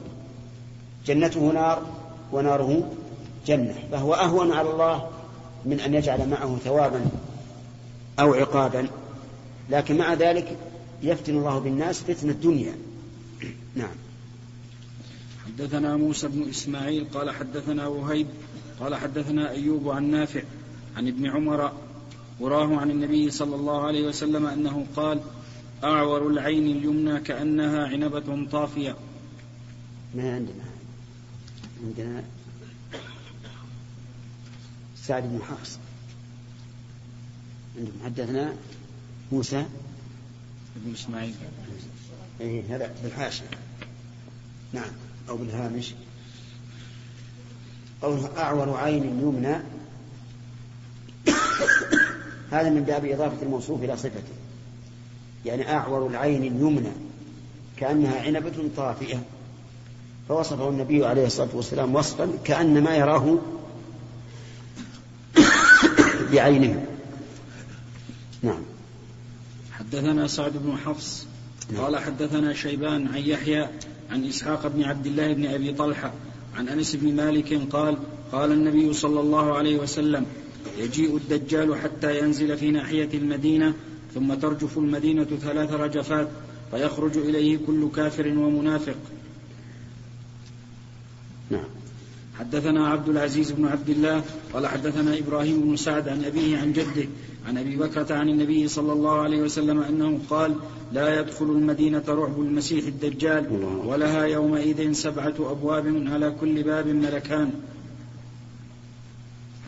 جنته 1.05 1.51
نار 1.51 1.81
وناره 2.31 2.91
جنة. 3.45 3.75
فهو 3.91 4.13
أهون 4.13 4.51
على 4.51 4.71
الله 4.71 5.09
من 5.65 5.79
أن 5.79 5.93
يجعل 5.93 6.29
معه 6.29 6.57
ثوابا 6.63 7.05
أو 8.19 8.33
عقابا. 8.33 8.87
لكن 9.69 9.97
مع 9.97 10.13
ذلك 10.13 10.57
يفتن 11.03 11.37
الله 11.37 11.59
بالناس 11.59 12.01
فتنة 12.01 12.31
الدنيا. 12.31 12.73
نعم. 13.75 14.06
حدثنا 15.57 15.97
موسى 15.97 16.27
بن 16.27 16.49
إسماعيل 16.49 17.05
قال 17.13 17.31
حدثنا 17.31 17.87
وهيب 17.87 18.27
قال 18.79 18.95
حدثنا 18.95 19.49
أيوب 19.49 19.89
عن 19.89 20.11
نافع 20.11 20.41
عن 20.97 21.07
ابن 21.07 21.25
عمر 21.29 21.71
وراه 22.39 22.77
عن 22.77 22.91
النبي 22.91 23.31
صلى 23.31 23.55
الله 23.55 23.87
عليه 23.87 24.07
وسلم 24.07 24.45
أنه 24.45 24.85
قال 24.95 25.21
أعور 25.83 26.27
العين 26.27 26.77
اليمنى 26.77 27.19
كأنها 27.19 27.87
عنبة 27.87 28.47
طافية. 28.51 28.95
ما 30.15 30.35
عندنا؟ 30.35 30.63
عندنا 31.83 32.23
سعد 34.95 35.23
بن 35.23 35.41
حفص. 35.43 35.79
عندكم 37.77 37.97
حدثنا 38.05 38.53
موسى 39.31 39.65
بن 40.75 40.93
إسماعيل. 40.93 41.35
إيه 42.41 42.75
هذا 42.75 42.95
بالحاشية 43.03 43.45
نعم. 44.73 45.06
أو 45.29 45.37
بالهامش. 45.37 45.93
قوله 48.01 48.29
أعور 48.37 48.77
عين 48.77 49.03
يمنى. 49.03 49.57
هذا 52.51 52.69
من 52.69 52.83
باب 52.83 53.05
إضافة 53.05 53.41
الموصوف 53.41 53.83
إلى 53.83 53.97
صفته. 53.97 54.33
يعني 55.45 55.71
أعور 55.71 56.07
العين 56.07 56.43
اليمنى. 56.43 56.91
كأنها 57.77 58.21
عنبة 58.21 58.69
طافئة. 58.77 59.21
فوصفه 60.29 60.69
النبي 60.69 61.05
عليه 61.05 61.25
الصلاة 61.25 61.49
والسلام 61.53 61.95
وصفا 61.95 62.29
كأن 62.43 62.83
ما 62.83 62.95
يراه 62.95 63.37
بعينه. 66.31 66.85
نعم. 68.43 68.61
حدثنا 69.71 70.27
سعد 70.27 70.53
بن 70.53 70.77
حفص. 70.77 71.27
قال 71.77 71.97
حدثنا 71.97 72.53
شيبان 72.53 73.07
عن 73.07 73.17
يحيى 73.17 73.69
عن 74.11 74.25
إسحاق 74.25 74.67
بن 74.67 74.83
عبد 74.83 75.05
الله 75.05 75.33
بن 75.33 75.45
أبي 75.45 75.73
طلحة 75.73 76.13
عن 76.55 76.69
أنس 76.69 76.95
بن 76.95 77.15
مالك 77.15 77.53
قال 77.53 77.97
قال 78.31 78.51
النبي 78.51 78.93
صلى 78.93 79.19
الله 79.19 79.57
عليه 79.57 79.77
وسلم 79.77 80.25
يجيء 80.77 81.17
الدجال 81.17 81.75
حتى 81.75 82.19
ينزل 82.19 82.57
في 82.57 82.71
ناحية 82.71 83.09
المدينة 83.13 83.73
ثم 84.13 84.33
ترجف 84.33 84.77
المدينة 84.77 85.23
ثلاث 85.23 85.73
رجفات 85.73 86.27
فيخرج 86.71 87.17
إليه 87.17 87.59
كل 87.67 87.89
كافر 87.95 88.27
ومنافق. 88.27 88.95
نعم. 91.49 91.67
حدثنا 92.39 92.87
عبد 92.87 93.09
العزيز 93.09 93.51
بن 93.51 93.65
عبد 93.65 93.89
الله 93.89 94.23
قال 94.53 94.67
حدثنا 94.67 95.17
إبراهيم 95.17 95.61
بن 95.61 95.75
سعد 95.75 96.07
عن 96.09 96.23
أبيه 96.23 96.57
عن 96.57 96.73
جده 96.73 97.07
عن 97.47 97.57
أبي 97.57 97.75
بكرة 97.75 98.15
عن 98.15 98.29
النبي 98.29 98.67
صلى 98.67 98.93
الله 98.93 99.21
عليه 99.21 99.41
وسلم 99.41 99.81
أنه 99.81 100.19
قال 100.29 100.55
لا 100.93 101.19
يدخل 101.19 101.45
المدينة 101.45 102.03
رعب 102.07 102.41
المسيح 102.41 102.85
الدجال 102.85 103.45
ولها 103.85 104.23
يومئذ 104.25 104.91
سبعة 104.93 105.33
أبواب 105.39 106.07
على 106.07 106.31
كل 106.41 106.63
باب 106.63 106.87
ملكان. 106.87 107.51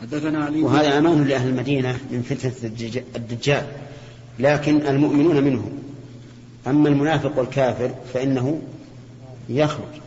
حدثنا 0.02 0.44
علي 0.44 0.62
وهذا 0.62 0.98
أمان 0.98 1.24
لأهل 1.24 1.48
المدينة 1.48 1.98
من 2.10 2.22
فتنة 2.22 2.72
الدجال. 3.16 3.66
لكن 4.38 4.86
المؤمنون 4.86 5.44
منهم. 5.44 5.72
أما 6.66 6.88
المنافق 6.88 7.38
والكافر 7.38 7.94
فإنه 8.14 8.62
يخرج 9.48 10.00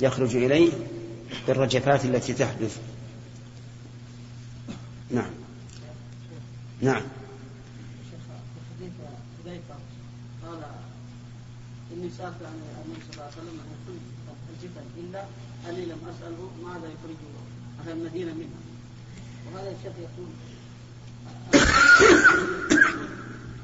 يخرج 0.00 0.36
إليه 0.36 0.70
بالرجفات 1.46 2.04
التي 2.04 2.32
تحدث. 2.34 2.78
نعم. 5.10 5.30
نعم. 6.80 7.02
قال 10.42 10.62
اني 11.92 12.10
سالت 12.18 12.42
عن 12.42 12.54
النبي 12.84 13.02
صلى 13.02 13.12
الله 13.12 13.24
عليه 13.24 13.32
وسلم 13.32 13.60
ان 13.60 13.68
يخرج 13.76 14.02
الجبل 14.52 14.86
الا 14.98 15.24
اني 15.68 15.86
لم 15.86 15.98
اساله 16.08 16.50
ماذا 16.62 16.86
يخرج 16.86 17.16
أهل 17.80 17.90
المدينة 17.92 18.32
منها 18.32 18.60
وهذا 19.46 19.70
الشيخ 19.70 19.92
يقول 19.98 20.28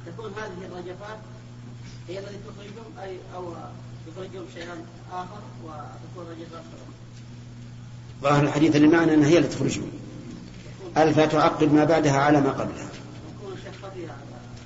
تكون 0.06 0.32
هذه 0.32 0.66
الرجفات 0.66 1.18
هي 2.08 2.18
التي 2.18 2.36
تخرجهم 2.46 2.98
أي 3.02 3.18
أو 3.34 3.54
يخرجهم 4.08 4.46
شيئا 4.54 4.86
آخر 5.12 5.42
وتكون 5.64 6.26
رجفات 6.30 6.64
ظاهر 8.22 8.42
الحديث 8.44 8.76
اللي 8.76 8.88
معنا 8.88 9.14
إنها 9.14 9.28
هي 9.28 9.38
اللي 9.38 9.48
تخرجهم 9.48 9.88
الف 10.96 11.20
تعقب 11.20 11.74
ما 11.74 11.84
بعدها 11.84 12.18
على 12.18 12.40
ما 12.40 12.50
قبلها. 12.50 12.88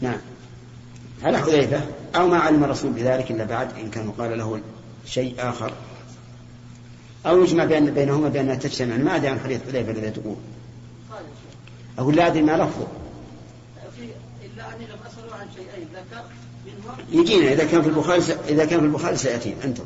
نعم. 0.01 0.19
على 1.23 1.39
حذيفة 1.39 1.81
أو 2.17 2.29
ما 2.29 2.39
علم 2.39 2.65
الرسول 2.65 2.93
بذلك 2.93 3.31
إلا 3.31 3.45
بعد 3.45 3.79
إن 3.79 3.91
كان 3.91 4.11
قال 4.11 4.39
له 4.39 4.61
شيء 5.07 5.35
آخر. 5.39 5.73
أو 7.27 7.43
يجمع 7.43 7.65
بين 7.65 7.91
بينهما 7.91 8.29
بأنها 8.29 8.55
تجتمع 8.55 8.97
ما 8.97 9.17
أدري 9.17 9.29
عن 9.29 9.41
حديث 9.41 9.61
حذيفة 9.63 9.91
الذي 9.91 10.11
تقول. 10.11 10.37
أقول 11.99 12.17
لا 12.17 12.27
أدري 12.27 12.43
ما 12.43 12.53
لفظه. 12.53 12.87
إلا 14.45 14.77
أني 14.77 14.87
لم 14.87 14.99
أسأله 15.07 15.35
عن 15.35 15.47
شيئين. 15.55 15.89
ذكر 15.95 16.25
يجينا 17.13 17.53
إذا 17.53 17.65
كان 17.65 17.83
في 17.83 17.89
البخاري. 17.89 18.23
إذا 18.49 18.65
كان 18.65 18.81
في 18.81 18.87
البخاري 18.87 19.17
سيأتينا. 19.17 19.65
أنتم. 19.65 19.85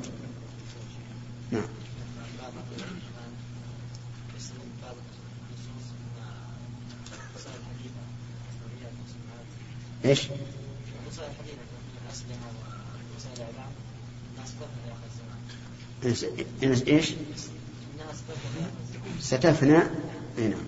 إيش؟ 10.05 10.29
إيش؟ 16.89 17.15
ستفنى؟ 19.21 19.79
إي 20.39 20.49
نعم. 20.49 20.61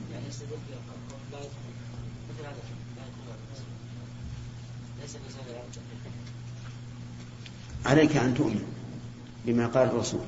عليك 7.87 8.17
أن 8.17 8.35
تؤمن 8.35 8.65
بما 9.47 9.67
قال 9.67 9.89
الرسول. 9.89 10.21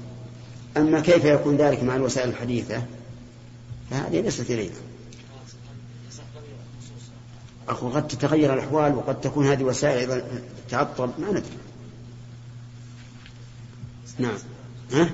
أما 0.76 1.00
كيف 1.00 1.24
يكون 1.24 1.56
ذلك 1.56 1.82
مع 1.82 1.96
الوسائل 1.96 2.28
الحديثة؟ 2.28 2.82
فهذه 3.90 4.20
ليست 4.20 4.50
إلينا. 4.50 4.74
أخو 7.68 7.88
قد 7.88 8.08
تتغير 8.08 8.54
الأحوال 8.54 8.94
وقد 8.94 9.20
تكون 9.20 9.46
هذه 9.46 9.64
وسائل 9.64 10.22
تعطل 10.70 11.10
ما 11.18 11.30
ندري. 11.30 11.42
نعم. 14.18 14.38
ها؟ 14.92 15.10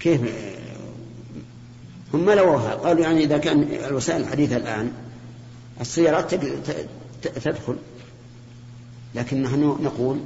كيف؟ 0.00 0.20
هم 2.14 2.30
لوها 2.30 2.74
قالوا 2.74 3.02
يعني 3.02 3.24
إذا 3.24 3.38
كان 3.38 3.62
الوسائل 3.62 4.20
الحديثة 4.20 4.56
الآن 4.56 4.92
السيارات 5.80 6.34
تدخل. 7.22 7.76
لكن 9.14 9.42
نحن 9.42 9.76
نقول 9.82 10.18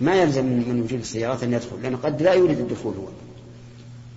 ما 0.00 0.14
يلزم 0.14 0.44
من 0.44 0.82
وجود 0.82 1.00
السيارات 1.00 1.42
أن 1.42 1.52
يدخل 1.52 1.82
لأنه 1.82 1.96
قد 1.96 2.22
لا 2.22 2.34
يريد 2.34 2.58
الدخول 2.58 2.94
هو. 2.94 3.08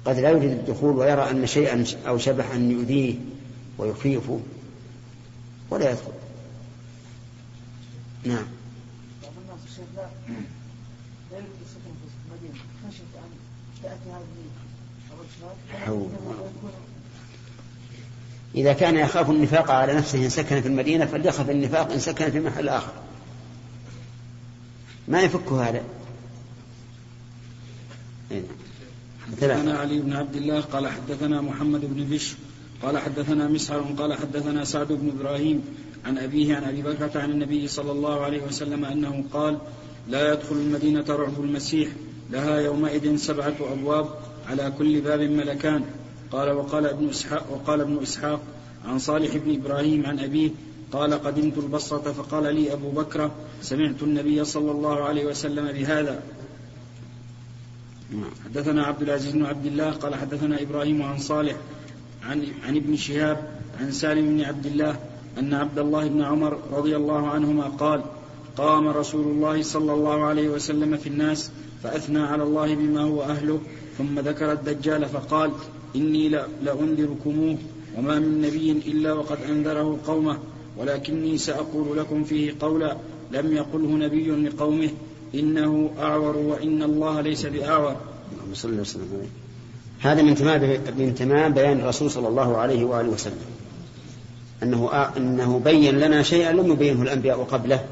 قد 0.05 0.20
لا 0.20 0.30
يريد 0.30 0.51
الدخول 0.51 0.95
ويرى 0.95 1.32
أن 1.32 1.47
شيئا 1.47 1.84
أو 2.07 2.17
شبحا 2.17 2.57
يؤذيه 2.57 3.15
ويخيفه. 3.78 4.39
ولا 5.70 5.91
يدخل. 5.91 6.11
نعم. 8.24 8.45
إذا 18.55 18.74
كان 18.74 18.95
يخاف 18.95 19.30
النفاق 19.30 19.72
على 19.72 19.93
نفسه 19.93 20.26
إن 20.26 20.30
سكن 20.30 20.61
في 20.61 20.67
المدينة 20.67 21.05
فليخف 21.05 21.49
النفاق 21.49 21.91
إن 21.91 21.99
سكن 21.99 22.32
في 22.32 22.39
محل 22.39 22.70
آخر. 22.70 22.93
ما 25.07 25.22
يفك 25.22 25.51
هذا؟ 25.51 25.84
حدثنا 29.28 29.80
علي 29.80 29.99
بن 29.99 30.13
عبد 30.13 30.36
الله 30.36 30.61
قال 30.61 30.88
حدثنا 30.88 31.41
محمد 31.41 31.82
بن 31.84 32.03
بشر 32.03 32.36
قال 32.84 32.97
حدثنا 32.97 33.47
مسعر 33.47 33.80
قال 33.97 34.13
حدثنا 34.13 34.63
سعد 34.63 34.88
بن 34.88 35.09
إبراهيم 35.19 35.63
عن 36.05 36.17
أبيه 36.17 36.55
عن 36.55 36.63
أبي 36.63 36.82
بكر 36.82 37.19
عن 37.19 37.32
النبي 37.32 37.67
صلى 37.67 37.91
الله 37.91 38.21
عليه 38.21 38.43
وسلم 38.43 38.86
أنه 38.86 39.23
قال 39.34 39.57
لا 40.07 40.34
يدخل 40.34 40.55
المدينة 40.55 41.05
رعب 41.09 41.39
المسيح 41.39 41.89
لها 42.32 42.59
يومئذ 42.59 43.15
سبعة 43.15 43.55
أبواب 43.71 44.09
على 44.47 44.73
كل 44.77 45.01
باب 45.01 45.21
ملكان. 45.21 45.84
قال 46.32 46.51
وقال 46.51 46.86
ابن 46.86 47.09
إسحاق 47.09 47.51
وقال 47.51 47.82
ابن 47.82 47.97
إسحاق 48.01 48.41
عن 48.86 48.99
صالح 48.99 49.38
بن 49.38 49.55
إبراهيم 49.55 50.05
عن 50.05 50.19
أبيه 50.19 50.49
قال 50.91 51.13
قدمت 51.13 51.57
البصرة 51.57 52.11
فقال 52.11 52.55
لي 52.55 52.73
أبو 52.73 52.89
بكر 52.89 53.32
سمعت 53.61 54.03
النبي 54.03 54.45
صلى 54.45 54.71
الله 54.71 55.03
عليه 55.03 55.25
وسلم 55.25 55.71
بهذا. 55.71 56.21
حدثنا 58.45 58.84
عبد 58.84 59.01
العزيز 59.01 59.34
بن 59.34 59.45
عبد 59.45 59.65
الله 59.65 59.91
قال 59.91 60.15
حدثنا 60.15 60.61
إبراهيم 60.61 61.01
عن 61.01 61.17
صالح 61.17 61.55
عن, 62.24 62.47
عن 62.67 62.76
ابن 62.76 62.95
شهاب 62.95 63.59
عن 63.80 63.91
سالم 63.91 64.38
بن 64.38 64.41
عبد 64.41 64.65
الله 64.65 64.99
أن 65.39 65.53
عبد 65.53 65.80
الله 65.80 66.07
بن 66.07 66.22
عمر 66.22 66.57
رضي 66.72 66.95
الله 66.95 67.28
عنهما 67.28 67.63
قال 67.63 68.01
قام 68.57 68.88
رسول 68.88 69.28
الله 69.28 69.61
صلى 69.61 69.93
الله 69.93 70.24
عليه 70.24 70.49
وسلم 70.49 70.97
في 70.97 71.09
الناس 71.09 71.51
فأثنى 71.84 72.20
على 72.20 72.43
الله 72.43 72.76
بما 72.76 73.01
هو 73.01 73.22
أهله 73.24 73.59
ثم 73.97 74.20
ذكر 74.20 74.51
الدجال 74.51 75.05
فقال 75.05 75.51
إني 75.95 76.30
لأنذركموه 76.63 77.57
وما 77.97 78.20
من 78.20 78.41
نبي 78.41 78.72
إلا 78.72 79.13
وقد 79.13 79.38
أنذره 79.49 79.99
قومه 80.07 80.38
ولكني 80.78 81.38
سأقول 81.38 81.97
لكم 81.97 82.24
فيه 82.24 82.55
قولا 82.59 82.97
لم 83.32 83.53
يقله 83.53 83.89
نبي 83.89 84.32
لقومه 84.32 84.89
إنه 85.36 85.91
أعور 85.99 86.38
وإن 86.38 86.84
الله 86.84 87.22
ليس 87.22 87.45
بأعور. 87.45 87.95
اللهم 88.32 88.53
صل 88.53 88.80
وسلم 88.80 89.07
عليه. 89.13 89.38
هذا 89.99 90.21
من 90.21 90.35
تمام 90.35 90.61
من 90.97 91.15
تمام 91.15 91.53
بيان 91.53 91.79
الرسول 91.79 92.11
صلى 92.11 92.27
الله 92.27 92.57
عليه 92.57 92.83
وآله 92.83 93.09
وسلم. 93.09 93.45
أنه 94.63 94.89
أنه 95.17 95.59
بين 95.59 95.99
لنا 95.99 96.23
شيئا 96.23 96.51
لم 96.51 96.71
يبينه 96.71 97.01
الأنبياء 97.01 97.43
قبله 97.43 97.85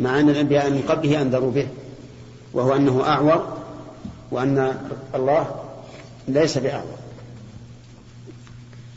مع 0.00 0.20
أن 0.20 0.28
الأنبياء 0.30 0.70
من 0.70 0.82
قبله 0.88 1.22
أنذروا 1.22 1.50
به 1.50 1.66
وهو 2.52 2.76
أنه 2.76 3.02
أعور 3.06 3.58
وأن 4.30 4.74
الله 5.14 5.54
ليس 6.28 6.58
بأعور. 6.58 6.98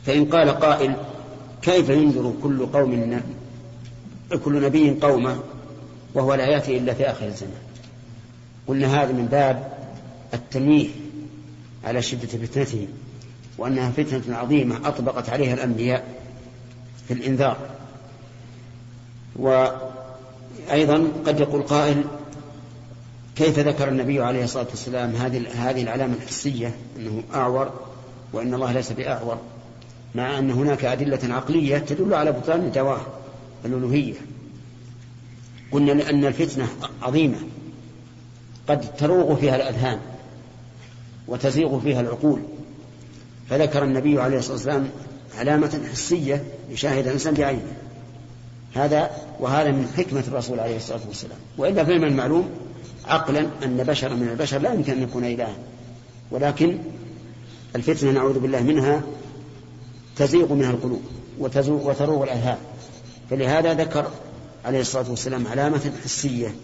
فإن 0.06 0.24
قال 0.24 0.50
قائل 0.50 0.94
كيف 1.62 1.88
ينذر 1.88 2.34
كل 2.42 2.66
قوم 2.66 3.20
كل 4.44 4.62
نبي 4.62 4.90
قومه 4.90 5.36
وهو 6.14 6.34
لا 6.34 6.46
يأتي 6.46 6.76
إلا 6.78 6.94
في 6.94 7.10
آخر 7.10 7.26
الزمان؟ 7.26 7.52
قلنا 8.68 9.02
هذا 9.02 9.12
من 9.12 9.26
باب 9.26 9.72
التنويه 10.34 10.88
على 11.86 12.02
شدة 12.02 12.26
فتنته 12.26 12.88
وأنها 13.58 13.90
فتنة 13.90 14.36
عظيمة 14.36 14.88
أطبقت 14.88 15.28
عليها 15.28 15.54
الأنبياء 15.54 16.04
في 17.08 17.14
الإنذار. 17.14 17.56
وأيضا 19.36 21.08
قد 21.26 21.40
يقول 21.40 21.62
قائل 21.62 22.04
كيف 23.36 23.58
ذكر 23.58 23.88
النبي 23.88 24.22
عليه 24.22 24.44
الصلاة 24.44 24.66
والسلام 24.70 25.10
هذه 25.10 25.44
هذه 25.54 25.82
العلامة 25.82 26.14
الحسية 26.14 26.74
أنه 26.96 27.22
أعور 27.34 27.72
وأن 28.32 28.54
الله 28.54 28.72
ليس 28.72 28.92
بأعور 28.92 29.38
مع 30.14 30.38
أن 30.38 30.50
هناك 30.50 30.84
أدلة 30.84 31.34
عقلية 31.34 31.78
تدل 31.78 32.14
على 32.14 32.32
بطلان 32.32 32.60
الدواء 32.60 33.00
الألوهية. 33.64 34.14
قلنا 35.72 35.92
لأن 35.92 36.24
الفتنة 36.24 36.68
عظيمة 37.02 37.38
قد 38.68 38.96
تروغ 38.96 39.36
فيها 39.36 39.56
الأذهان. 39.56 40.00
وتزيغ 41.28 41.80
فيها 41.80 42.00
العقول. 42.00 42.40
فذكر 43.50 43.84
النبي 43.84 44.20
عليه 44.20 44.38
الصلاة 44.38 44.54
والسلام 44.54 44.88
علامة 45.38 45.80
حسية 45.92 46.44
يشاهد 46.70 47.06
الإنسان 47.06 47.34
بعينه. 47.34 47.76
هذا 48.74 49.10
وهذا 49.40 49.70
من 49.70 49.92
حكمة 49.96 50.24
الرسول 50.28 50.60
عليه 50.60 50.76
الصلاة 50.76 51.00
والسلام. 51.08 51.38
وإلا 51.58 51.84
فهم 51.84 52.04
المعلوم 52.04 52.50
عقلا 53.04 53.46
أن 53.64 53.76
بشرا 53.76 54.14
من 54.14 54.28
البشر 54.28 54.58
لا 54.58 54.72
يمكن 54.72 54.92
أن 54.92 55.02
يكون 55.02 55.24
إلها 55.24 55.56
ولكن 56.30 56.78
الفتنة 57.76 58.10
نعوذ 58.10 58.38
بالله 58.38 58.62
منها 58.62 59.02
تزيغ 60.16 60.54
منها 60.54 60.70
القلوب 60.70 61.00
وتروغ 61.38 62.22
الأذهان. 62.22 62.58
فلهذا 63.30 63.74
ذكر 63.74 64.10
عليه 64.64 64.80
الصلاة 64.80 65.10
والسلام 65.10 65.46
علامة 65.46 65.92
حسية. 66.04 66.54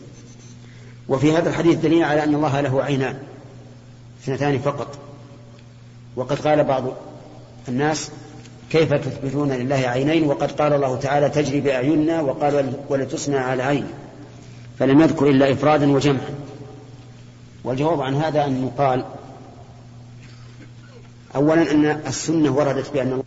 وفي 1.08 1.32
هذا 1.32 1.48
الحديث 1.48 1.78
دليل 1.78 2.04
على 2.04 2.24
أن 2.24 2.34
الله 2.34 2.60
له 2.60 2.82
عينان. 2.82 3.18
اثنتان 4.22 4.58
فقط. 4.58 4.98
وقد 6.16 6.38
قال 6.38 6.64
بعض 6.64 6.84
الناس 7.68 8.10
كيف 8.70 8.94
تثبتون 8.94 9.52
لله 9.52 9.76
عينين؟ 9.76 10.26
وقد 10.26 10.52
قال 10.52 10.72
الله 10.72 10.96
تعالى 10.96 11.28
تجري 11.28 11.60
بأعيننا 11.60 12.20
وقال 12.20 12.72
ولتصنع 12.88 13.40
على 13.40 13.62
عين. 13.62 13.86
فلم 14.78 15.00
يذكر 15.00 15.30
إلا 15.30 15.52
إفرادا 15.52 15.92
وجمعا. 15.92 16.34
والجواب 17.64 18.02
عن 18.02 18.14
هذا 18.14 18.44
أن 18.44 18.66
يقال 18.66 19.04
أولا 21.34 21.72
أن 21.72 21.84
السنة 22.06 22.50
وردت 22.50 22.92
بأن 22.92 23.22